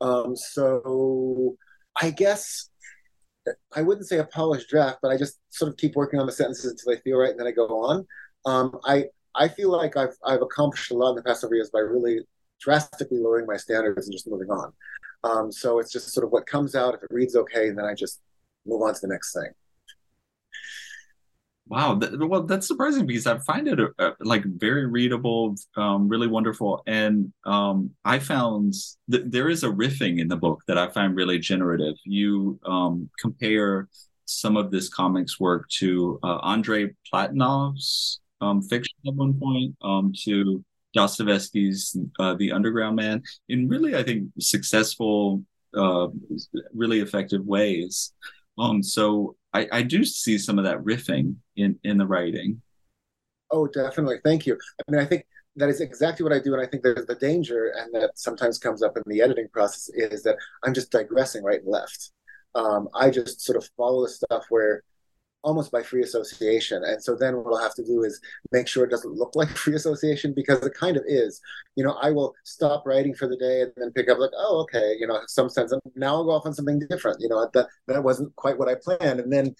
[0.00, 1.56] Um, so
[2.00, 2.70] I guess
[3.74, 6.32] I wouldn't say a polished draft, but I just sort of keep working on the
[6.32, 8.06] sentences until I feel right, and then I go on.
[8.44, 11.70] Um, I I feel like I've I've accomplished a lot in the past several years
[11.70, 12.20] by really
[12.60, 14.72] drastically lowering my standards and just moving on.
[15.24, 16.94] Um, so it's just sort of what comes out.
[16.94, 18.20] If it reads okay, and then I just
[18.66, 19.50] move on to the next thing.
[21.68, 26.82] Wow, well, that's surprising because I find it uh, like very readable, um, really wonderful,
[26.86, 28.74] and um, I found
[29.08, 31.94] that there is a riffing in the book that I find really generative.
[32.04, 33.88] You um, compare
[34.26, 36.40] some of this comics work to uh,
[37.10, 43.96] Platonov's um, fiction at one point, um, to Dostoevsky's uh, The Underground Man, in really,
[43.96, 45.42] I think, successful,
[45.74, 46.08] uh,
[46.74, 48.12] really effective ways.
[48.58, 52.60] Um, so I, I do see some of that riffing in in the writing.
[53.50, 54.16] Oh, definitely.
[54.24, 54.58] Thank you.
[54.88, 55.26] I mean, I think
[55.56, 58.58] that is exactly what I do, and I think there's the danger, and that sometimes
[58.58, 62.12] comes up in the editing process, is that I'm just digressing right and left.
[62.54, 64.82] Um, I just sort of follow the stuff where
[65.42, 66.82] almost by free association.
[66.84, 68.20] And so then what I'll have to do is
[68.52, 71.40] make sure it doesn't look like free association because it kind of is.
[71.76, 74.60] You know, I will stop writing for the day and then pick up like, oh,
[74.62, 75.72] okay, you know, some sense.
[75.72, 77.18] And now I'll go off on something different.
[77.20, 79.20] You know, that that wasn't quite what I planned.
[79.20, 79.54] And then,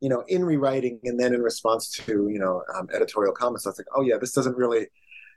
[0.00, 3.70] you know, in rewriting and then in response to you know um, editorial comments, I
[3.70, 4.86] was like, oh yeah, this doesn't really,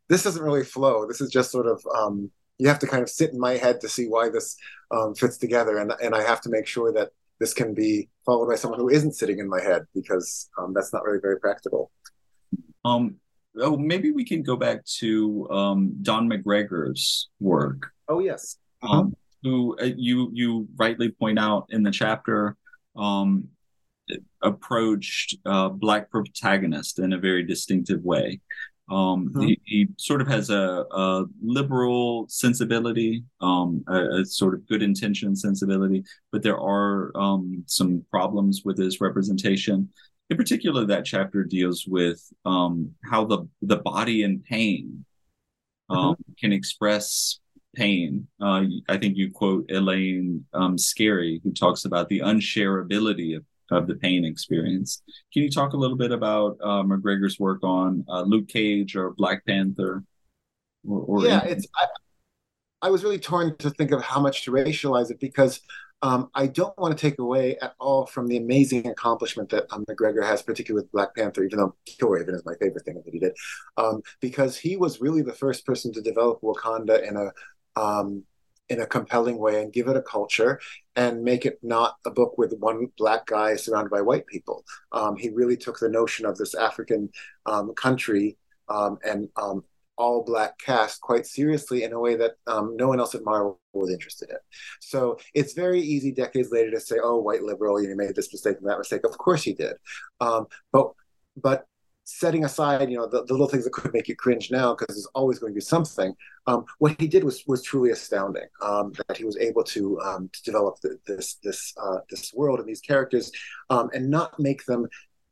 [0.07, 1.05] this doesn't really flow.
[1.07, 1.81] This is just sort of.
[1.95, 2.31] Um,
[2.61, 4.57] you have to kind of sit in my head to see why this
[4.91, 8.47] um, fits together, and and I have to make sure that this can be followed
[8.47, 11.91] by someone who isn't sitting in my head because um, that's not really very practical.
[12.85, 13.15] Um,
[13.59, 17.91] oh, maybe we can go back to um, Don McGregor's work.
[18.07, 18.57] Oh yes.
[18.81, 22.55] Um, who uh, you you rightly point out in the chapter
[22.95, 23.47] um,
[24.41, 28.41] approached uh, black protagonist in a very distinctive way.
[28.89, 29.41] Um, mm-hmm.
[29.41, 34.81] he, he, sort of has a, a liberal sensibility, um, a, a, sort of good
[34.81, 39.89] intention sensibility, but there are um, some problems with his representation.
[40.31, 45.05] In particular, that chapter deals with um, how the the body in pain
[45.89, 46.33] um, mm-hmm.
[46.39, 47.39] can express
[47.75, 48.27] pain.
[48.41, 53.87] Uh, I think you quote Elaine um, Scarry, who talks about the unshareability of of
[53.87, 55.01] the pain experience.
[55.33, 59.11] Can you talk a little bit about uh, McGregor's work on uh, Luke Cage or
[59.11, 60.03] Black Panther?
[60.87, 61.57] Or, or yeah, anything?
[61.57, 61.67] it's.
[61.75, 61.85] I,
[62.81, 65.61] I, was really torn to think of how much to racialize it because
[66.01, 69.85] um, I don't want to take away at all from the amazing accomplishment that um,
[69.85, 73.19] McGregor has, particularly with Black Panther, even though Killraven is my favorite thing that he
[73.19, 73.33] did,
[73.77, 77.31] um, because he was really the first person to develop Wakanda in a
[77.79, 78.23] um,
[78.69, 80.59] in a compelling way and give it a culture
[80.95, 84.63] and make it not a book with one black guy surrounded by white people.
[84.91, 87.09] Um, he really took the notion of this African
[87.45, 88.37] um, country
[88.69, 89.63] um, and um,
[89.97, 93.59] all black cast quite seriously in a way that um, no one else at Marvel
[93.73, 94.37] was interested in.
[94.79, 98.57] So it's very easy decades later to say, "Oh, white liberal, you made this mistake
[98.59, 99.73] and that mistake." Of course he did,
[100.21, 100.91] um, but
[101.35, 101.65] but
[102.09, 104.95] setting aside, you know, the, the, little things that could make you cringe now, because
[104.95, 106.15] there's always going to be something.
[106.47, 108.47] Um, what he did was was truly astounding.
[108.61, 112.59] Um, that he was able to um, to develop the, this this uh, this world
[112.59, 113.31] and these characters,
[113.69, 114.87] um, and not make them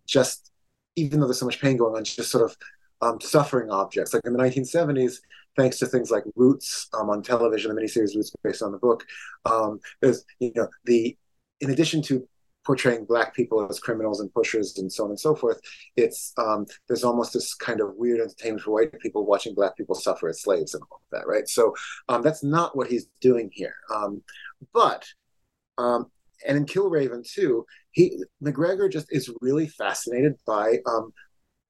[0.06, 0.52] just,
[0.96, 2.56] even though there's so much pain going on, just sort of
[3.02, 4.14] um, suffering objects.
[4.14, 5.16] Like in the 1970s,
[5.58, 9.04] thanks to things like Roots um, on television, the miniseries Roots based on the book,
[10.02, 11.18] there's you know the
[11.60, 12.28] in addition to
[12.68, 15.58] portraying black people as criminals and pushers and so on and so forth
[15.96, 19.96] it's um, there's almost this kind of weird entertainment for white people watching black people
[19.96, 21.48] suffer as slaves and all of that right?
[21.48, 21.74] So
[22.10, 23.76] um, that's not what he's doing here.
[23.94, 24.22] Um,
[24.74, 25.06] but
[25.78, 26.12] um,
[26.46, 31.14] and in Killraven too he McGregor just is really fascinated by um,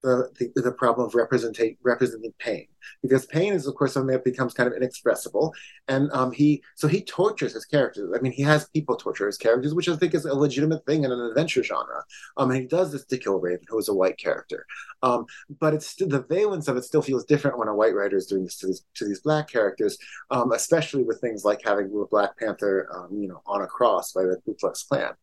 [0.04, 2.68] the, the, the problem of representing representing pain.
[3.02, 5.54] Because pain is of course something that becomes kind of inexpressible.
[5.88, 8.12] And um, he so he tortures his characters.
[8.16, 11.04] I mean he has people torture his characters which i think is a legitimate thing
[11.04, 12.04] in an adventure genre.
[12.38, 14.66] Um, and he does this to Killraven who is a white character.
[15.04, 15.26] Um,
[15.60, 18.44] but it's the valence of it still feels different when a white writer is doing
[18.44, 19.98] this to these to these black characters
[20.32, 24.24] um, especially with things like having black panther um, you know on a cross by
[24.24, 25.14] the ku klux klan.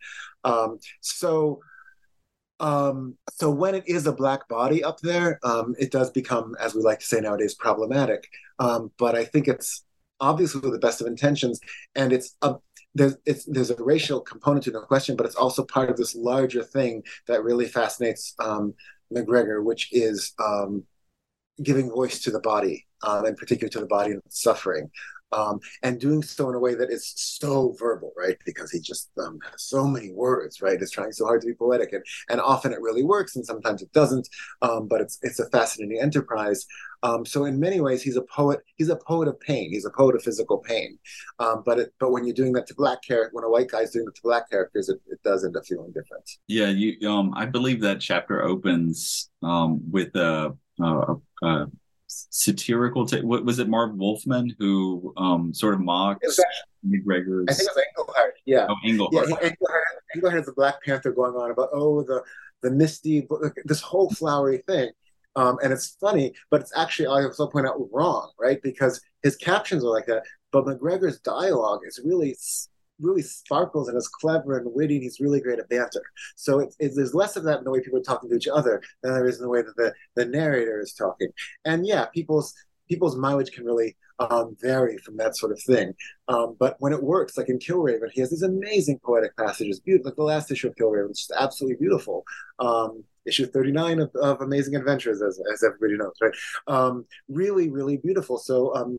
[0.44, 1.60] Um, so
[2.64, 6.74] um, so when it is a black body up there, um, it does become, as
[6.74, 8.26] we like to say nowadays, problematic.
[8.58, 9.84] Um, but I think it's
[10.18, 11.60] obviously with the best of intentions,
[11.94, 12.54] and it's a
[12.94, 16.14] there's it's, there's a racial component to the question, but it's also part of this
[16.14, 18.72] larger thing that really fascinates um,
[19.12, 20.84] McGregor, which is um,
[21.62, 24.90] giving voice to the body, um, in particular to the body and suffering
[25.32, 28.36] um, and doing so in a way that is so verbal, right?
[28.44, 30.80] Because he just um, has so many words, right?
[30.80, 33.82] Is trying so hard to be poetic, and and often it really works, and sometimes
[33.82, 34.28] it doesn't.
[34.62, 36.66] Um, but it's it's a fascinating enterprise.
[37.02, 38.60] Um, so in many ways, he's a poet.
[38.76, 39.70] He's a poet of pain.
[39.70, 40.98] He's a poet of physical pain.
[41.38, 43.90] Um, but it, but when you're doing that to black character, when a white guy's
[43.90, 46.30] doing it to black characters, it, it does end up feeling different.
[46.48, 47.08] Yeah, you.
[47.08, 50.56] Um, I believe that chapter opens um, with a.
[50.80, 51.66] a, a
[52.30, 53.06] satirical.
[53.06, 53.68] T- what was it?
[53.68, 56.38] Marv Wolfman who um, sort of mocks
[56.86, 57.46] McGregor's.
[57.48, 58.34] I think it was Englehart.
[58.44, 58.66] Yeah.
[58.68, 59.12] Oh, Englehart.
[59.14, 62.22] Yeah, Englehart, Englehart has the Black Panther going on about oh the
[62.62, 63.26] the misty
[63.64, 64.90] this whole flowery thing.
[65.36, 68.62] Um, and it's funny, but it's actually I also point out wrong, right?
[68.62, 70.22] Because his captions are like that,
[70.52, 72.36] but McGregor's dialogue is really
[73.04, 74.96] really sparkles and is clever and witty.
[74.96, 76.02] And he's really great at banter.
[76.36, 78.48] So it's, it's, there's less of that in the way people are talking to each
[78.48, 81.28] other than there is in the way that the, the narrator is talking.
[81.64, 82.54] And yeah, people's
[82.88, 85.94] people's mileage can really um, vary from that sort of thing.
[86.28, 89.80] Um, but when it works, like in Killraven, he has these amazing poetic passages.
[89.80, 92.24] Beautiful, like the last issue of Killraven, which is absolutely beautiful.
[92.58, 96.34] Um, issue 39 of, of Amazing Adventures, as, as everybody knows, right?
[96.66, 98.38] Um, really, really beautiful.
[98.38, 98.98] So um,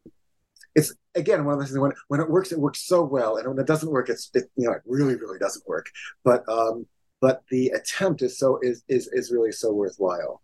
[0.75, 3.47] it's again one of those things when when it works, it works so well, and
[3.47, 5.87] when it doesn't work, it's it, you know it really really doesn't work.
[6.23, 6.85] But um,
[7.21, 10.41] but the attempt is so is is is really so worthwhile.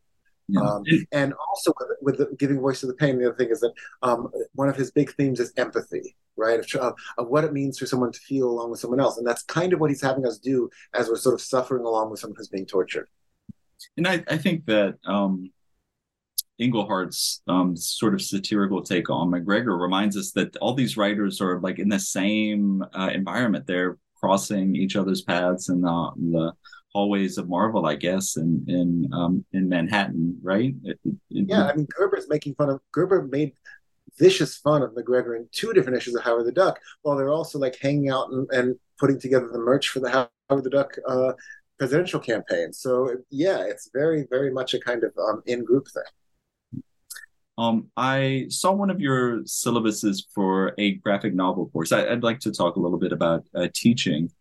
[0.47, 0.61] Yeah.
[0.61, 3.61] Um, and also with, with the, giving voice to the pain, the other thing is
[3.61, 3.71] that
[4.01, 6.59] um, one of his big themes is empathy, right?
[6.59, 9.25] Of, of, of, what it means for someone to feel along with someone else, and
[9.25, 12.19] that's kind of what he's having us do as we're sort of suffering along with
[12.19, 13.07] someone who's being tortured.
[13.95, 15.51] And I, I think that um,
[16.59, 21.59] Englehart's um, sort of satirical take on McGregor reminds us that all these writers are
[21.59, 23.65] like in the same uh, environment.
[23.65, 26.53] They're crossing each other's paths in the, the
[26.93, 30.73] hallways of Marvel, I guess, in in um, in Manhattan, right?
[31.29, 33.53] Yeah, I mean, Gerber's making fun of Gerber made
[34.19, 37.57] vicious fun of McGregor in two different issues of Howard the Duck, while they're also
[37.59, 41.33] like hanging out and, and putting together the merch for the Howard the Duck uh,
[41.79, 42.73] presidential campaign.
[42.73, 46.03] So yeah, it's very very much a kind of um, in group thing.
[47.61, 51.91] Um, I saw one of your syllabuses for a graphic novel course.
[51.91, 54.31] I, would like to talk a little bit about uh, teaching.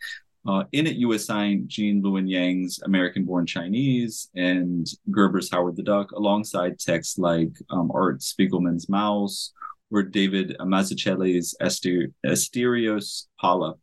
[0.49, 5.83] Uh, in it, you assigned Gene Luen Yang's American Born Chinese and Gerber's Howard the
[5.83, 9.51] Duck alongside texts like um, Art Spiegelman's Maus
[9.91, 13.77] or David Mazzucchelli's Aster- Asterios Polyp.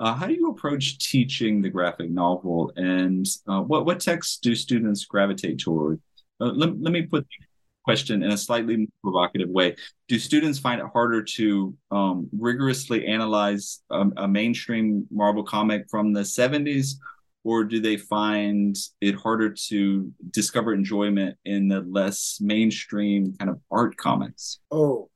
[0.00, 4.56] Uh, how do you approach teaching the graphic novel, and uh, what what texts do
[4.56, 6.00] students gravitate toward?
[6.40, 7.24] Uh, let, let me put
[7.84, 9.76] question in a slightly provocative way.
[10.08, 16.12] Do students find it harder to um, rigorously analyze a, a, mainstream Marvel comic from
[16.12, 16.94] the 70s,
[17.44, 23.60] or do they find it harder to discover enjoyment in the less mainstream kind of
[23.70, 24.60] art comics?
[24.70, 25.10] Oh,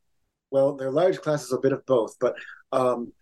[0.51, 2.35] well, they're large classes, a bit of both, but
[2.73, 3.12] um,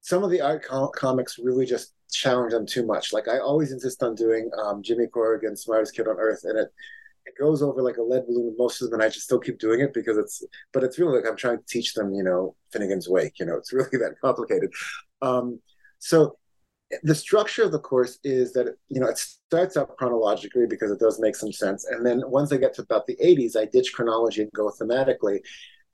[0.00, 3.12] some of the art com- comics really just challenge them too much.
[3.12, 6.68] Like I always insist on doing um, Jimmy Corrigan, Smartest Kid on Earth, and it
[7.26, 9.58] it goes over like a lead balloon most of them and i just still keep
[9.58, 12.54] doing it because it's but it's really like i'm trying to teach them you know
[12.72, 14.70] finnegan's wake you know it's really that complicated
[15.22, 15.60] um,
[15.98, 16.36] so
[17.04, 21.00] the structure of the course is that you know it starts out chronologically because it
[21.00, 23.92] does make some sense and then once i get to about the 80s i ditch
[23.94, 25.40] chronology and go thematically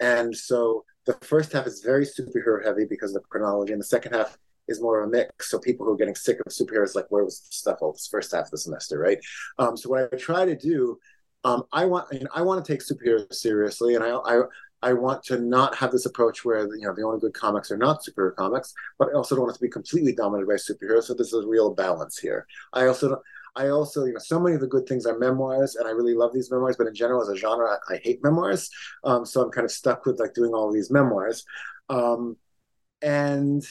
[0.01, 3.87] and so the first half is very superhero heavy because of the chronology and the
[3.87, 4.37] second half
[4.69, 5.51] is more of a mix.
[5.51, 8.07] So people who are getting sick of superheroes, like where was the stuff all this
[8.07, 9.19] first half of the semester, right?
[9.59, 10.99] Um, so what I try to do
[11.45, 14.43] um, I want know, I want to take superheroes seriously, and I, I
[14.83, 17.77] I want to not have this approach where you know the only good comics are
[17.77, 21.05] not superhero comics, but I also don't want it to be completely dominated by superheroes.
[21.05, 22.47] So there's a real balance here.
[22.73, 23.21] I also
[23.57, 26.15] I also you know so many of the good things are memoirs, and I really
[26.15, 26.77] love these memoirs.
[26.77, 28.71] But in general, as a genre, I, I hate memoirs.
[29.05, 31.45] Um, so I'm kind of stuck with like doing all these memoirs,
[31.89, 32.37] um,
[33.03, 33.65] and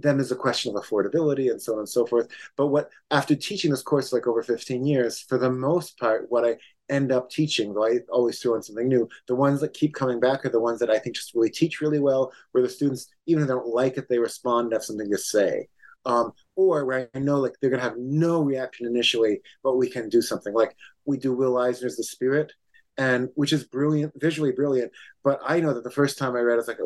[0.00, 2.28] then there's a question of affordability and so on and so forth.
[2.56, 6.44] But what after teaching this course like over 15 years, for the most part, what
[6.44, 6.56] I
[6.88, 10.20] end up teaching, though I always throw in something new, the ones that keep coming
[10.20, 13.08] back are the ones that I think just really teach really well, where the students,
[13.26, 15.68] even if they don't like it, they respond and have something to say.
[16.06, 20.08] Um, or where I know like they're gonna have no reaction initially, but we can
[20.08, 20.54] do something.
[20.54, 20.74] Like
[21.04, 22.52] we do Will Eisner's The Spirit,
[22.96, 24.92] and which is brilliant, visually brilliant.
[25.22, 26.78] But I know that the first time I read it, I like,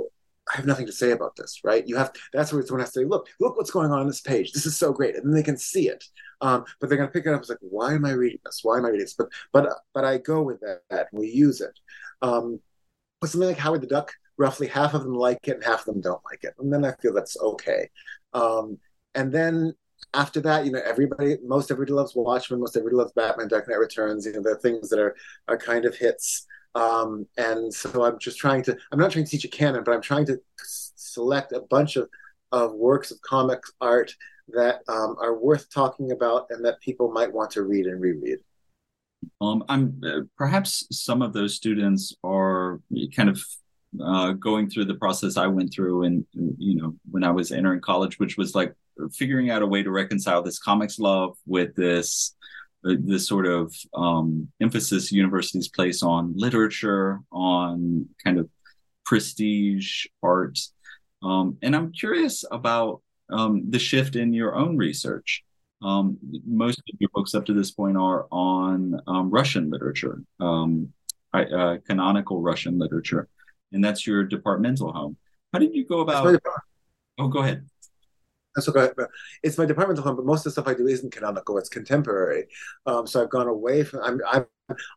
[0.51, 1.87] I have nothing to say about this, right?
[1.87, 4.21] You have that's where someone has to say, look, look what's going on in this
[4.21, 4.53] page.
[4.53, 6.05] This is so great, and then they can see it.
[6.41, 7.41] Um, but they're going to pick it up.
[7.41, 8.61] It's like, why am I reading this?
[8.63, 9.15] Why am I reading this?
[9.15, 10.81] But but but I go with that.
[10.91, 11.79] and we use it.
[12.23, 12.61] Um,
[13.21, 15.95] but something like Howard the Duck, roughly half of them like it and half of
[15.95, 17.89] them don't like it, and then I feel that's okay.
[18.35, 18.79] Um,
[19.15, 19.75] and then
[20.15, 23.79] after that, you know, everybody, most everybody loves Watchmen, most everybody loves Batman, Dark Knight
[23.79, 24.27] Returns.
[24.27, 25.15] You know, the things that are
[25.49, 26.47] are kind of hits.
[26.75, 29.93] Um, and so I'm just trying to, I'm not trying to teach a canon, but
[29.93, 32.09] I'm trying to select a bunch of,
[32.51, 34.15] of works of comics art
[34.49, 38.39] that um, are worth talking about and that people might want to read and reread.
[39.41, 42.81] Um, I'm uh, perhaps some of those students are
[43.15, 43.41] kind of
[44.03, 46.27] uh, going through the process I went through, and
[46.59, 48.75] you know, when I was entering college, which was like
[49.13, 52.35] figuring out a way to reconcile this comics love with this
[52.83, 58.49] this sort of um, emphasis universities place on literature, on kind of
[59.05, 60.59] prestige art.
[61.23, 65.45] Um, and I'm curious about um, the shift in your own research.
[65.83, 70.93] Um, most of your books up to this point are on um, Russian literature, um,
[71.33, 73.29] uh, canonical Russian literature,
[73.73, 75.17] and that's your departmental home.
[75.53, 76.25] How did you go about?
[77.19, 77.67] Oh, go ahead.
[78.57, 82.47] It's my departmental home, but most of the stuff I do isn't canonical; it's contemporary.
[82.87, 84.03] Um, so I've gone away from.
[84.03, 84.47] I'm, I'm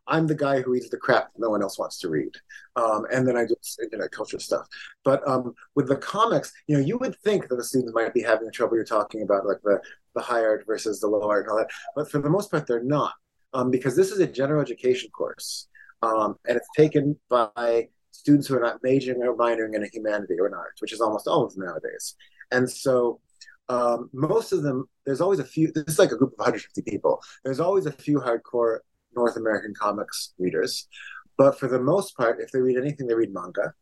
[0.06, 2.32] I'm the guy who reads the crap no one else wants to read,
[2.76, 4.66] um, and then I do internet culture stuff.
[5.04, 8.22] But um, with the comics, you know, you would think that the students might be
[8.22, 9.80] having the trouble you're talking about, like the
[10.14, 11.70] the high art versus the low art and all that.
[11.94, 13.14] But for the most part, they're not,
[13.54, 15.68] um, because this is a general education course,
[16.02, 20.34] um, and it's taken by students who are not majoring or minoring in a humanity
[20.38, 22.14] or an art, which is almost all of them nowadays.
[22.50, 23.20] And so
[23.68, 26.82] um, most of them, there's always a few, this is like a group of 150
[26.82, 27.22] people.
[27.44, 28.78] There's always a few hardcore
[29.14, 30.88] North American comics readers.
[31.36, 33.74] But for the most part, if they read anything, they read manga.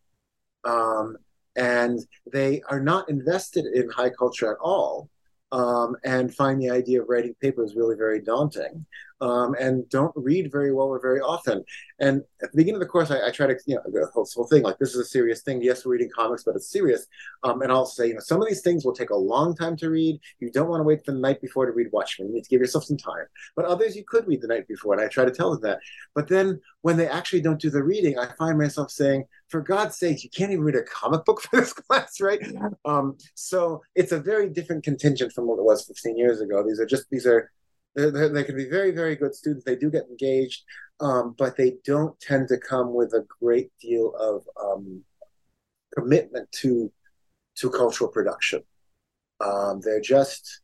[0.64, 1.16] Um,
[1.56, 2.00] and
[2.32, 5.08] they are not invested in high culture at all
[5.52, 8.84] um, and find the idea of writing papers really very daunting
[9.20, 11.64] um, and don't read very well or very often.
[11.98, 14.28] And at the beginning of the course, I, I try to, you know, the whole,
[14.34, 15.62] whole, thing like this is a serious thing.
[15.62, 17.06] Yes, we're reading comics, but it's serious.
[17.42, 19.76] Um, and I'll say, you know, some of these things will take a long time
[19.78, 20.20] to read.
[20.40, 22.28] You don't want to wait for the night before to read Watchmen.
[22.28, 23.26] You need to give yourself some time.
[23.56, 25.78] But others you could read the night before, and I try to tell them that.
[26.14, 29.96] But then when they actually don't do the reading, I find myself saying, for God's
[29.96, 32.40] sake, you can't even read a comic book for this class, right?
[32.84, 36.64] Um, so it's a very different contingent from what it was 15 years ago.
[36.66, 37.50] These are just these are
[37.94, 39.64] they're, they can be very, very good students.
[39.64, 40.62] They do get engaged,
[41.00, 45.02] um, but they don't tend to come with a great deal of um,
[45.94, 46.92] commitment to
[47.56, 48.62] to cultural production.
[49.40, 50.60] Um, they're just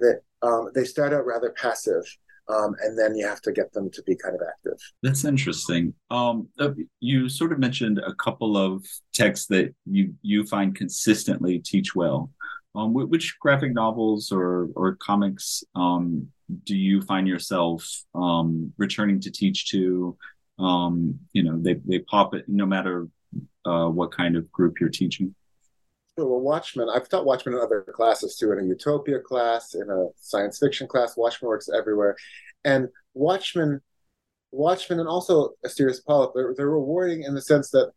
[0.00, 2.04] that um, they start out rather passive,
[2.48, 4.78] um, and then you have to get them to be kind of active.
[5.02, 5.94] That's interesting.
[6.10, 6.70] Um, uh,
[7.00, 12.30] you sort of mentioned a couple of texts that you you find consistently teach well.
[12.74, 16.28] Um, which graphic novels or or comics um,
[16.64, 20.16] do you find yourself um, returning to teach to?
[20.58, 23.08] Um, you know, they they pop it no matter
[23.64, 25.34] uh, what kind of group you're teaching.
[26.16, 30.08] Well, Watchmen, I've taught Watchmen in other classes too, in a utopia class, in a
[30.16, 31.16] science fiction class.
[31.16, 32.16] Watchmen works everywhere,
[32.64, 33.80] and Watchmen,
[34.50, 37.92] Watchmen, and also Asterios Polyp, they're, they're rewarding in the sense that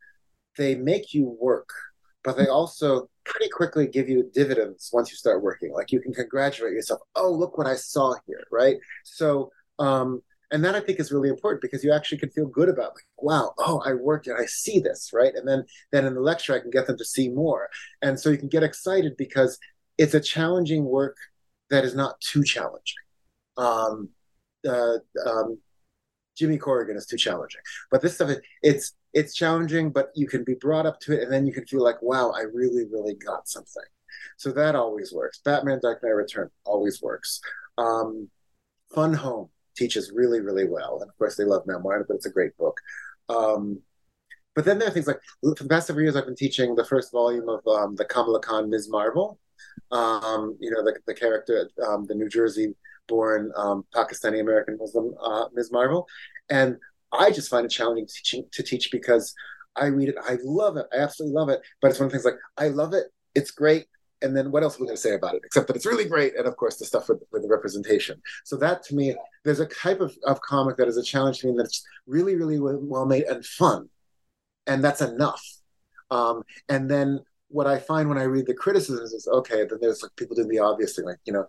[0.58, 1.70] they make you work,
[2.24, 5.72] but they also pretty quickly give you dividends once you start working.
[5.74, 7.02] Like you can congratulate yourself.
[7.16, 8.78] Oh, look what I saw here, right?
[9.04, 12.68] So, um, and that I think is really important because you actually can feel good
[12.68, 15.34] about like, wow, oh, I worked and I see this, right?
[15.34, 17.70] And then then in the lecture I can get them to see more,
[18.02, 19.58] and so you can get excited because
[19.98, 21.16] it's a challenging work
[21.70, 22.96] that is not too challenging.
[23.58, 24.10] Um,
[24.68, 25.58] uh, um,
[26.38, 30.56] Jimmy Corrigan is too challenging, but this stuff it's it's challenging, but you can be
[30.56, 33.48] brought up to it, and then you can feel like, wow, I really, really got
[33.48, 33.84] something.
[34.38, 35.42] So that always works.
[35.44, 37.42] Batman: Dark Knight Return always works.
[37.78, 38.30] Um,
[38.94, 42.32] Fun Home teaches really, really well, and of course they love memoir, but it's a
[42.32, 42.80] great book.
[43.30, 43.82] Um,
[44.54, 46.86] but then there are things like for the past several years, I've been teaching the
[46.86, 48.90] first volume of um, the Kamala Khan Ms.
[48.90, 49.40] Marvel.
[49.92, 52.76] Um, you know, the, the character, um, the New Jersey
[53.08, 55.72] born um, Pakistani American Muslim uh, Ms.
[55.72, 56.08] Marvel.
[56.50, 56.78] And
[57.12, 59.34] I just find it challenging to teach, to teach because
[59.76, 61.62] I read it, I love it, I absolutely love it.
[61.82, 63.06] But it's one of the things like I love it,
[63.36, 63.88] it's great,
[64.22, 66.06] and then what else are we going to say about it except that it's really
[66.06, 69.60] great and of course the stuff with, with the representation so that to me there's
[69.60, 73.06] a type of, of comic that is a challenge to me that's really really well
[73.06, 73.90] made and fun
[74.68, 75.44] and that's enough
[76.12, 80.02] um, and then what i find when i read the criticisms is okay then there's
[80.02, 81.46] like people doing the obvious thing like you know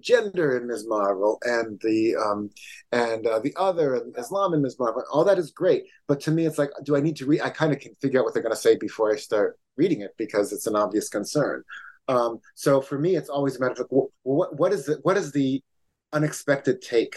[0.00, 0.86] gender in Ms.
[0.86, 2.50] Marvel and the um,
[2.92, 4.78] and uh, the other and Islam in Ms.
[4.78, 5.04] Marvel.
[5.12, 7.42] All that is great, but to me, it's like, do I need to read?
[7.42, 10.00] I kind of can figure out what they're going to say before I start reading
[10.00, 11.62] it because it's an obvious concern.
[12.08, 15.16] Um, so for me, it's always a matter of like, what what is the what
[15.16, 15.62] is the
[16.12, 17.16] unexpected take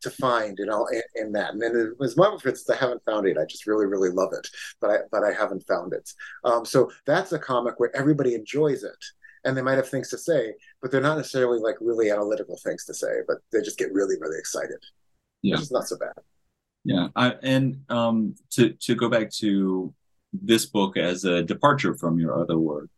[0.00, 1.52] to find, you know, in, in that.
[1.52, 2.16] And then Ms.
[2.16, 3.36] Marvel, instance, I haven't found it.
[3.36, 4.46] I just really, really love it,
[4.80, 6.08] but I but I haven't found it.
[6.44, 9.04] Um, so that's a comic where everybody enjoys it
[9.48, 12.84] and they might have things to say, but they're not necessarily like really analytical things
[12.84, 14.76] to say, but they just get really, really excited.
[15.40, 15.56] Yeah.
[15.56, 16.12] It's not so bad.
[16.84, 17.08] Yeah.
[17.16, 19.94] I, and um, to, to go back to
[20.34, 22.90] this book as a departure from your other work.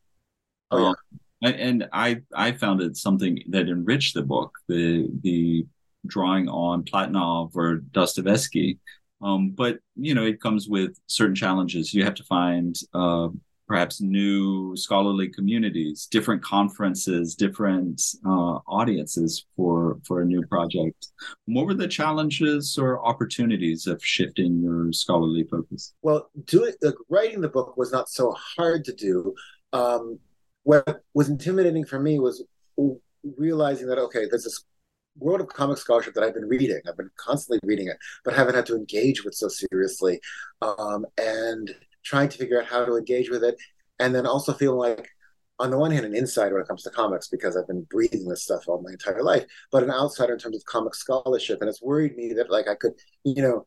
[0.73, 0.89] Oh, yeah.
[0.89, 5.67] Um, and I, I found it something that enriched the book, the, the
[6.05, 8.81] drawing on Platonov or Dostoevsky.
[9.23, 11.95] Um, but you know, it comes with certain challenges.
[11.95, 13.29] You have to find uh,
[13.71, 21.07] perhaps new scholarly communities, different conferences, different uh, audiences for for a new project.
[21.45, 25.95] What were the challenges or opportunities of shifting your scholarly focus?
[26.03, 29.37] Well, doing like, writing the book was not so hard to do.
[29.73, 30.19] Um,
[30.65, 32.43] what was intimidating for me was
[33.39, 34.65] realizing that okay, there's this
[35.17, 36.81] world of comic scholarship that I've been reading.
[36.89, 40.21] I've been constantly reading it, but haven't had to engage with so seriously.
[40.61, 41.73] Um, and
[42.03, 43.57] trying to figure out how to engage with it,
[43.99, 45.09] and then also feeling like,
[45.59, 48.27] on the one hand, an insider when it comes to comics because I've been breathing
[48.27, 51.69] this stuff all my entire life, but an outsider in terms of comic scholarship, and
[51.69, 52.93] it's worried me that like I could,
[53.25, 53.65] you know,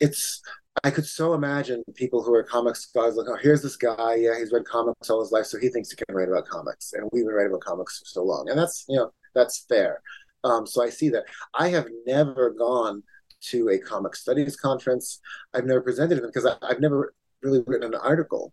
[0.00, 0.40] it's
[0.84, 4.38] I could so imagine people who are comic scholars like, oh, here's this guy, yeah,
[4.38, 7.08] he's read comics all his life, so he thinks he can write about comics, and
[7.12, 10.02] we've been writing about comics for so long, and that's you know that's fair.
[10.44, 11.24] Um, so I see that.
[11.54, 13.02] I have never gone
[13.50, 15.20] to a comic studies conference.
[15.54, 18.52] I've never presented them because I, have never really written an article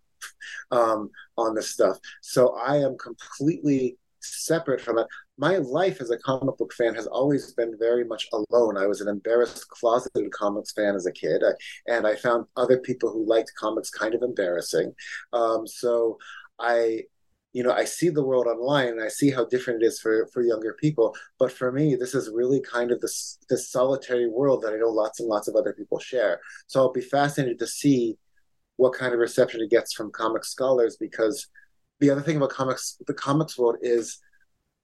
[0.72, 1.98] um, on this stuff.
[2.22, 5.08] So I am completely separate from it.
[5.38, 8.78] My life as a comic book fan has always been very much alone.
[8.78, 12.80] I was an embarrassed, closeted comics fan as a kid, I, and I found other
[12.80, 14.94] people who liked comics kind of embarrassing.
[15.34, 16.18] Um, so
[16.60, 17.02] I
[17.56, 20.28] you know i see the world online and i see how different it is for
[20.34, 24.62] for younger people but for me this is really kind of this this solitary world
[24.62, 27.66] that i know lots and lots of other people share so i'll be fascinated to
[27.66, 28.18] see
[28.78, 31.48] what kind of reception it gets from comic scholars because
[32.00, 34.20] the other thing about comics the comics world is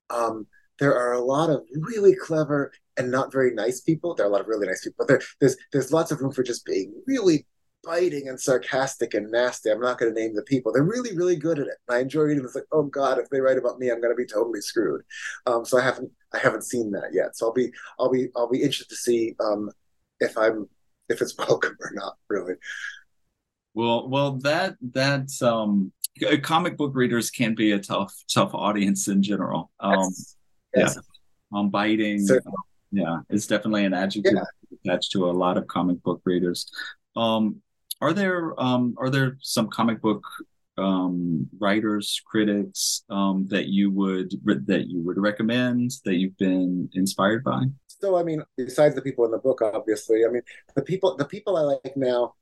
[0.10, 0.48] um,
[0.80, 4.32] there are a lot of really clever and not very nice people there are a
[4.32, 7.46] lot of really nice people there, there's there's lots of room for just being really
[7.84, 9.70] biting and sarcastic and nasty.
[9.70, 10.72] I'm not going to name the people.
[10.72, 11.78] They're really, really good at it.
[11.88, 12.44] And I enjoy reading.
[12.44, 15.02] It's like, oh God, if they write about me, I'm going to be totally screwed.
[15.46, 17.36] Um, so I haven't, I haven't seen that yet.
[17.36, 19.72] So I'll be, I'll be, I'll be interested to see um,
[20.20, 20.68] if I'm,
[21.10, 22.18] if it's welcome or not.
[22.30, 22.56] Really.
[23.74, 25.92] Well, well, that that's um,
[26.42, 29.72] comic book readers can be a tough, tough audience in general.
[29.80, 30.36] Um, yes.
[30.76, 30.98] Yes.
[30.98, 32.28] Yeah, um, biting.
[32.92, 34.92] Yeah, it's definitely an adjective yeah.
[34.92, 36.70] attached to a lot of comic book readers.
[37.16, 37.62] Um,
[38.02, 40.24] are there um, are there some comic book
[40.78, 44.32] um, writers, critics um, that you would
[44.68, 47.64] that you would recommend that you've been inspired by?
[47.88, 50.42] So, I mean, besides the people in the book, obviously, I mean,
[50.76, 52.34] the people the people I like now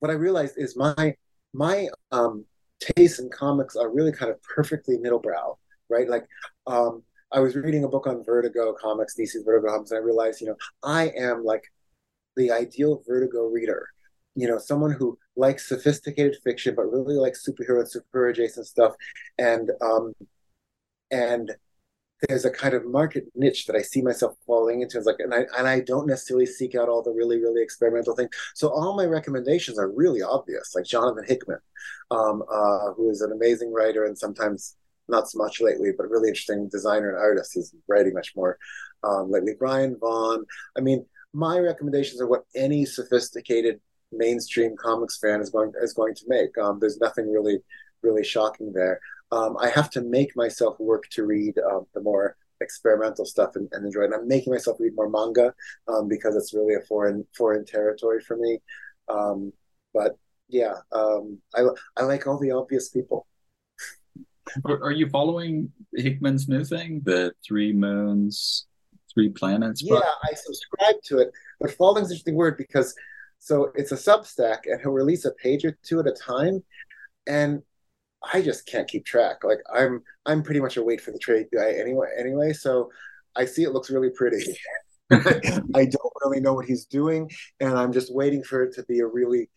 [0.00, 1.14] what I realized is my
[1.54, 2.44] my um,
[2.80, 5.56] tastes in comics are really kind of perfectly middlebrow,
[5.88, 6.08] right?
[6.08, 6.26] Like
[6.66, 10.40] um, I was reading a book on Vertigo comics, DC's Vertigo comics, and I realized,
[10.40, 11.64] you know, I am like
[12.36, 13.88] the ideal Vertigo reader.
[14.34, 18.94] You know, someone who likes sophisticated fiction, but really likes superhero and super adjacent stuff,
[19.36, 20.12] and um,
[21.10, 21.50] and
[22.26, 24.98] there's a kind of market niche that I see myself falling into.
[24.98, 28.14] It's like, and I and I don't necessarily seek out all the really really experimental
[28.14, 28.30] things.
[28.54, 31.58] So all my recommendations are really obvious, like Jonathan Hickman,
[32.10, 34.76] um, uh, who is an amazing writer and sometimes
[35.08, 37.52] not so much lately, but really interesting designer and artist.
[37.54, 38.58] He's writing much more
[39.04, 39.54] um, lately.
[39.58, 40.44] Brian Vaughan.
[40.76, 43.80] I mean, my recommendations are what any sophisticated
[44.12, 46.56] mainstream comics fan is going is going to make.
[46.58, 47.58] Um, there's nothing really
[48.02, 49.00] really shocking there
[49.30, 53.68] um, I have to make myself work to read um, the more experimental stuff and,
[53.72, 54.06] and, enjoy it.
[54.06, 55.54] And I'm making myself read more manga
[55.86, 58.58] um, because it's really a foreign foreign territory for me.
[59.08, 59.52] Um,
[59.94, 60.16] but
[60.48, 61.62] yeah, um, I
[61.96, 63.26] I like all the obvious people.
[64.64, 68.66] Are you following Hickman's new thing, the three moons,
[69.12, 69.82] three planets?
[69.84, 72.94] Yeah, I subscribe to it, but following is an interesting word because
[73.38, 76.62] so it's a Substack, and he'll release a page or two at a time,
[77.26, 77.62] and
[78.22, 79.44] I just can't keep track.
[79.44, 82.08] Like I'm I'm pretty much a wait for the trade guy anyway.
[82.18, 82.90] Anyway, so
[83.36, 84.56] I see it looks really pretty.
[85.10, 88.98] I don't really know what he's doing, and I'm just waiting for it to be
[89.00, 89.48] a really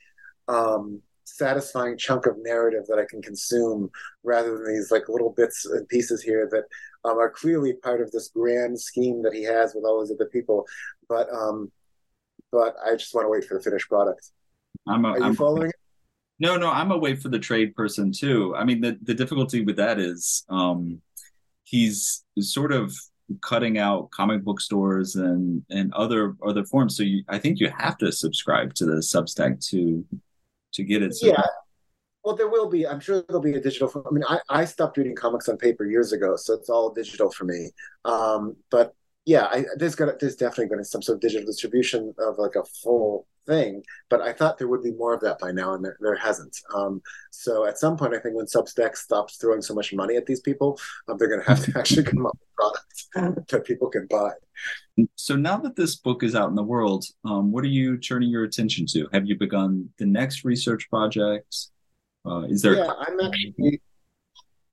[0.47, 3.89] um, satisfying chunk of narrative that I can consume,
[4.24, 6.64] rather than these like little bits and pieces here that
[7.09, 10.30] um, are clearly part of this grand scheme that he has with all those other
[10.32, 10.66] people.
[11.09, 11.72] But um,
[12.51, 14.32] but I just want to wait for the finished product.
[14.88, 15.72] I'm a, Are you I'm, following?
[16.41, 18.55] No, no, I'm a wait for the trade person too.
[18.55, 20.99] I mean, the, the difficulty with that is um,
[21.65, 22.91] he's sort of
[23.41, 26.97] cutting out comic book stores and and other other forms.
[26.97, 30.03] So you, I think you have to subscribe to the Substack to
[30.73, 31.13] to get it.
[31.13, 31.43] So yeah.
[32.23, 32.87] Well, there will be.
[32.87, 34.03] I'm sure there'll be a digital.
[34.09, 37.31] I mean, I, I stopped reading comics on paper years ago, so it's all digital
[37.31, 37.69] for me.
[38.03, 38.95] Um, but
[39.26, 42.38] yeah, I, there's got there's definitely going to be some sort of digital distribution of
[42.38, 43.84] like a full thing.
[44.09, 46.57] But I thought there would be more of that by now, and there, there hasn't.
[46.74, 47.01] Um,
[47.32, 50.39] so at some point, I think when Substack stops throwing so much money at these
[50.39, 54.07] people, um, they're going to have to actually come up with products that people can
[54.07, 54.32] buy.
[55.15, 58.30] So now that this book is out in the world, um, what are you turning
[58.30, 59.07] your attention to?
[59.13, 61.72] Have you begun the next research projects?
[62.26, 62.76] Uh, is there?
[62.76, 63.82] Yeah, I'm actually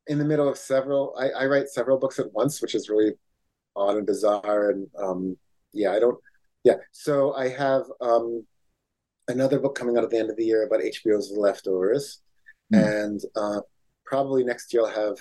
[0.06, 1.14] in the middle of several.
[1.18, 3.12] I, I write several books at once, which is really
[3.78, 4.70] odd and bizarre.
[4.70, 5.36] And um,
[5.72, 6.18] yeah, I don't.
[6.64, 8.44] Yeah, so I have um,
[9.28, 12.20] another book coming out at the end of the year about HBO's The Leftovers,
[12.74, 13.06] mm.
[13.06, 13.60] and uh,
[14.04, 15.18] probably next year I'll have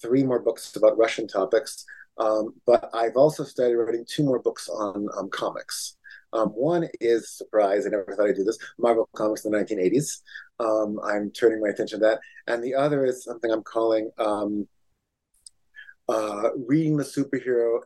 [0.00, 1.84] three more books about Russian topics.
[2.18, 5.96] Um, but I've also started writing two more books on um, comics.
[6.32, 7.86] Um, one is surprise.
[7.86, 8.58] I never thought I'd do this.
[8.78, 10.20] Marvel Comics in the 1980s.
[10.60, 14.68] Um, I'm turning my attention to that, and the other is something I'm calling um,
[16.10, 17.80] uh, reading the superhero,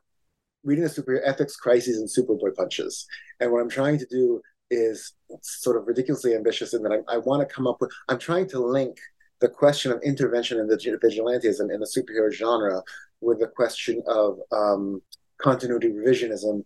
[0.64, 3.06] reading the superhero ethics, crises, and Superboy punches.
[3.40, 5.12] And what I'm trying to do is
[5.42, 7.90] sort of ridiculously ambitious in that I, I want to come up with.
[8.08, 8.98] I'm trying to link
[9.40, 12.82] the question of intervention in the vigilantism in the superhero genre
[13.20, 15.02] with the question of um,
[15.38, 16.64] continuity revisionism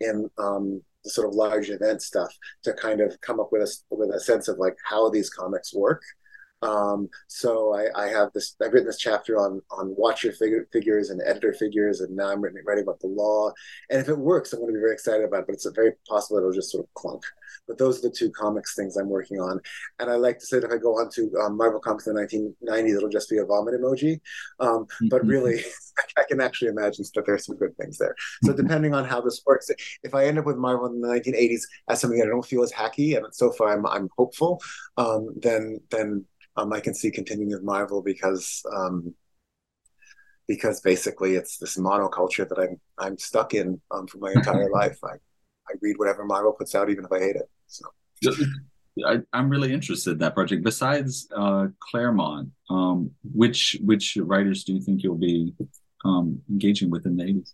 [0.00, 2.32] in um, the sort of large event stuff
[2.64, 5.74] to kind of come up with a with a sense of like how these comics
[5.74, 6.02] work
[6.62, 8.56] um, so I, I, have this.
[8.60, 12.42] I've written this chapter on on watcher figure, figures and editor figures, and now I'm
[12.42, 13.52] writing, writing about the law.
[13.90, 15.46] And if it works, I'm going to be very excited about it.
[15.46, 17.22] But it's very possible it'll just sort of clunk.
[17.68, 19.60] But those are the two comics things I'm working on.
[20.00, 22.14] And I like to say that if I go on to um, Marvel Comics in
[22.14, 24.20] the 1990s, it'll just be a vomit emoji.
[24.58, 25.08] Um, mm-hmm.
[25.08, 25.60] But really,
[26.16, 28.16] I can actually imagine that there's some good things there.
[28.42, 29.70] So depending on how this works,
[30.02, 32.62] if I end up with Marvel in the 1980s as something that I don't feel
[32.62, 34.60] as hacky, and so far I'm I'm hopeful,
[34.96, 36.24] um, then then
[36.58, 39.14] um, I can see continuing with Marvel because um,
[40.46, 44.98] because basically it's this monoculture that I'm I'm stuck in um, for my entire life.
[45.04, 45.14] I
[45.68, 47.48] I read whatever Marvel puts out, even if I hate it.
[47.66, 47.84] So.
[49.06, 50.64] I, am really interested in that project.
[50.64, 55.54] Besides uh, Claremont, um, which which writers do you think you'll be
[56.04, 57.52] um, engaging with in the 80s?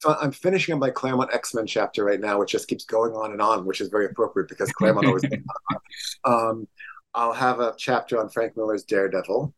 [0.00, 3.12] So I'm finishing up my Claremont X Men chapter right now, which just keeps going
[3.14, 5.24] on and on, which is very appropriate because Claremont always.
[6.24, 6.68] um,
[7.18, 9.52] I'll have a chapter on Frank Miller's Daredevil.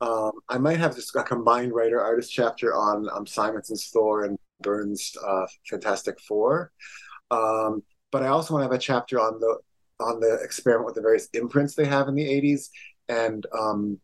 [0.00, 4.38] Um, I might have just a combined writer artist chapter on um, Simonson's Thor and
[4.60, 6.70] Byrne's uh, Fantastic Four.
[7.32, 7.82] Um,
[8.12, 9.58] but I also want to have a chapter on the
[9.98, 12.68] on the experiment with the various imprints they have in the 80s,
[13.08, 13.98] and um,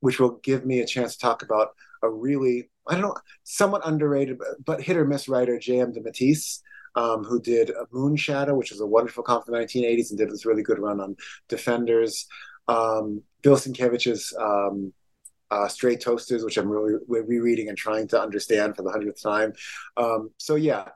[0.00, 1.68] which will give me a chance to talk about
[2.02, 3.14] a really I don't know
[3.44, 5.92] somewhat underrated but hit or miss writer J.M.
[5.92, 6.60] DeMatteis
[6.94, 10.46] um, who did Moonshadow, which is a wonderful comic from the 1980s and did this
[10.46, 11.16] really good run on
[11.48, 12.26] Defenders.
[12.68, 14.92] Um, Bill Sienkiewicz's um,
[15.50, 19.22] uh, Stray Toasters, which I'm really re- rereading and trying to understand for the hundredth
[19.22, 19.52] time.
[19.96, 20.88] Um, so yeah,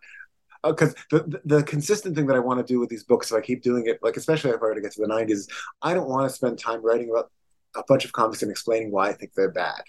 [0.64, 3.30] because uh, the, the, the consistent thing that I want to do with these books,
[3.30, 5.48] if I keep doing it, like especially if I were to get to the 90s,
[5.82, 7.30] I don't want to spend time writing about
[7.76, 9.82] a bunch of comics and explaining why I think they're bad.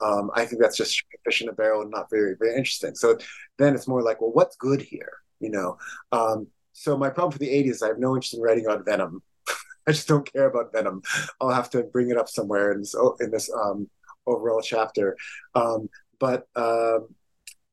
[0.00, 2.96] Um, I think that's just fish in a barrel and not very very interesting.
[2.96, 3.18] So
[3.58, 5.12] then it's more like, well, what's good here?
[5.42, 5.76] You know.
[6.12, 8.84] Um, so my problem for the 80s is I have no interest in writing about
[8.84, 9.22] Venom.
[9.86, 11.02] I just don't care about Venom.
[11.40, 13.88] I'll have to bring it up somewhere in this in this um,
[14.26, 15.16] overall chapter.
[15.54, 15.88] Um,
[16.18, 17.00] but uh,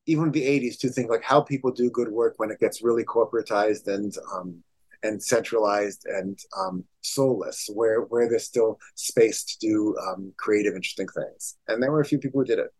[0.06, 3.04] even the 80s, to think like how people do good work when it gets really
[3.04, 4.62] corporatized and um,
[5.02, 11.08] and centralized and um, soulless, where where there's still space to do um, creative, interesting
[11.08, 11.56] things.
[11.68, 12.72] And there were a few people who did it.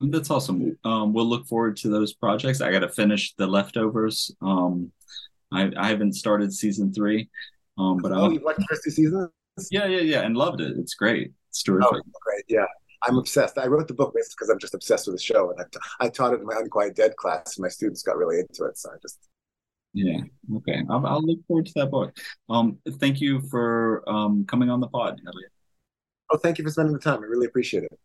[0.00, 0.78] That's awesome.
[0.84, 2.60] Um, we'll look forward to those projects.
[2.60, 4.34] I got to finish the leftovers.
[4.42, 4.92] Um,
[5.52, 7.28] I, I haven't started season three,
[7.78, 9.30] um, but oh, I'll, you watched the first two seasons?
[9.70, 10.76] Yeah, yeah, yeah, and loved it.
[10.76, 11.32] It's great.
[11.48, 11.88] It's terrific.
[11.94, 12.44] Oh, great.
[12.48, 12.66] Yeah,
[13.04, 13.56] I'm obsessed.
[13.56, 15.80] I wrote the book basically because I'm just obsessed with the show, and I, t-
[16.00, 18.76] I taught it in my Unquiet Dead class, and my students got really into it.
[18.76, 19.18] So I just
[19.96, 20.20] yeah.
[20.56, 20.82] Okay.
[20.90, 22.14] I'll, I'll, look forward to that book.
[22.50, 25.50] Um, thank you for um, coming on the pod, Eliot.
[26.30, 27.22] Oh, thank you for spending the time.
[27.22, 27.98] I really appreciate it.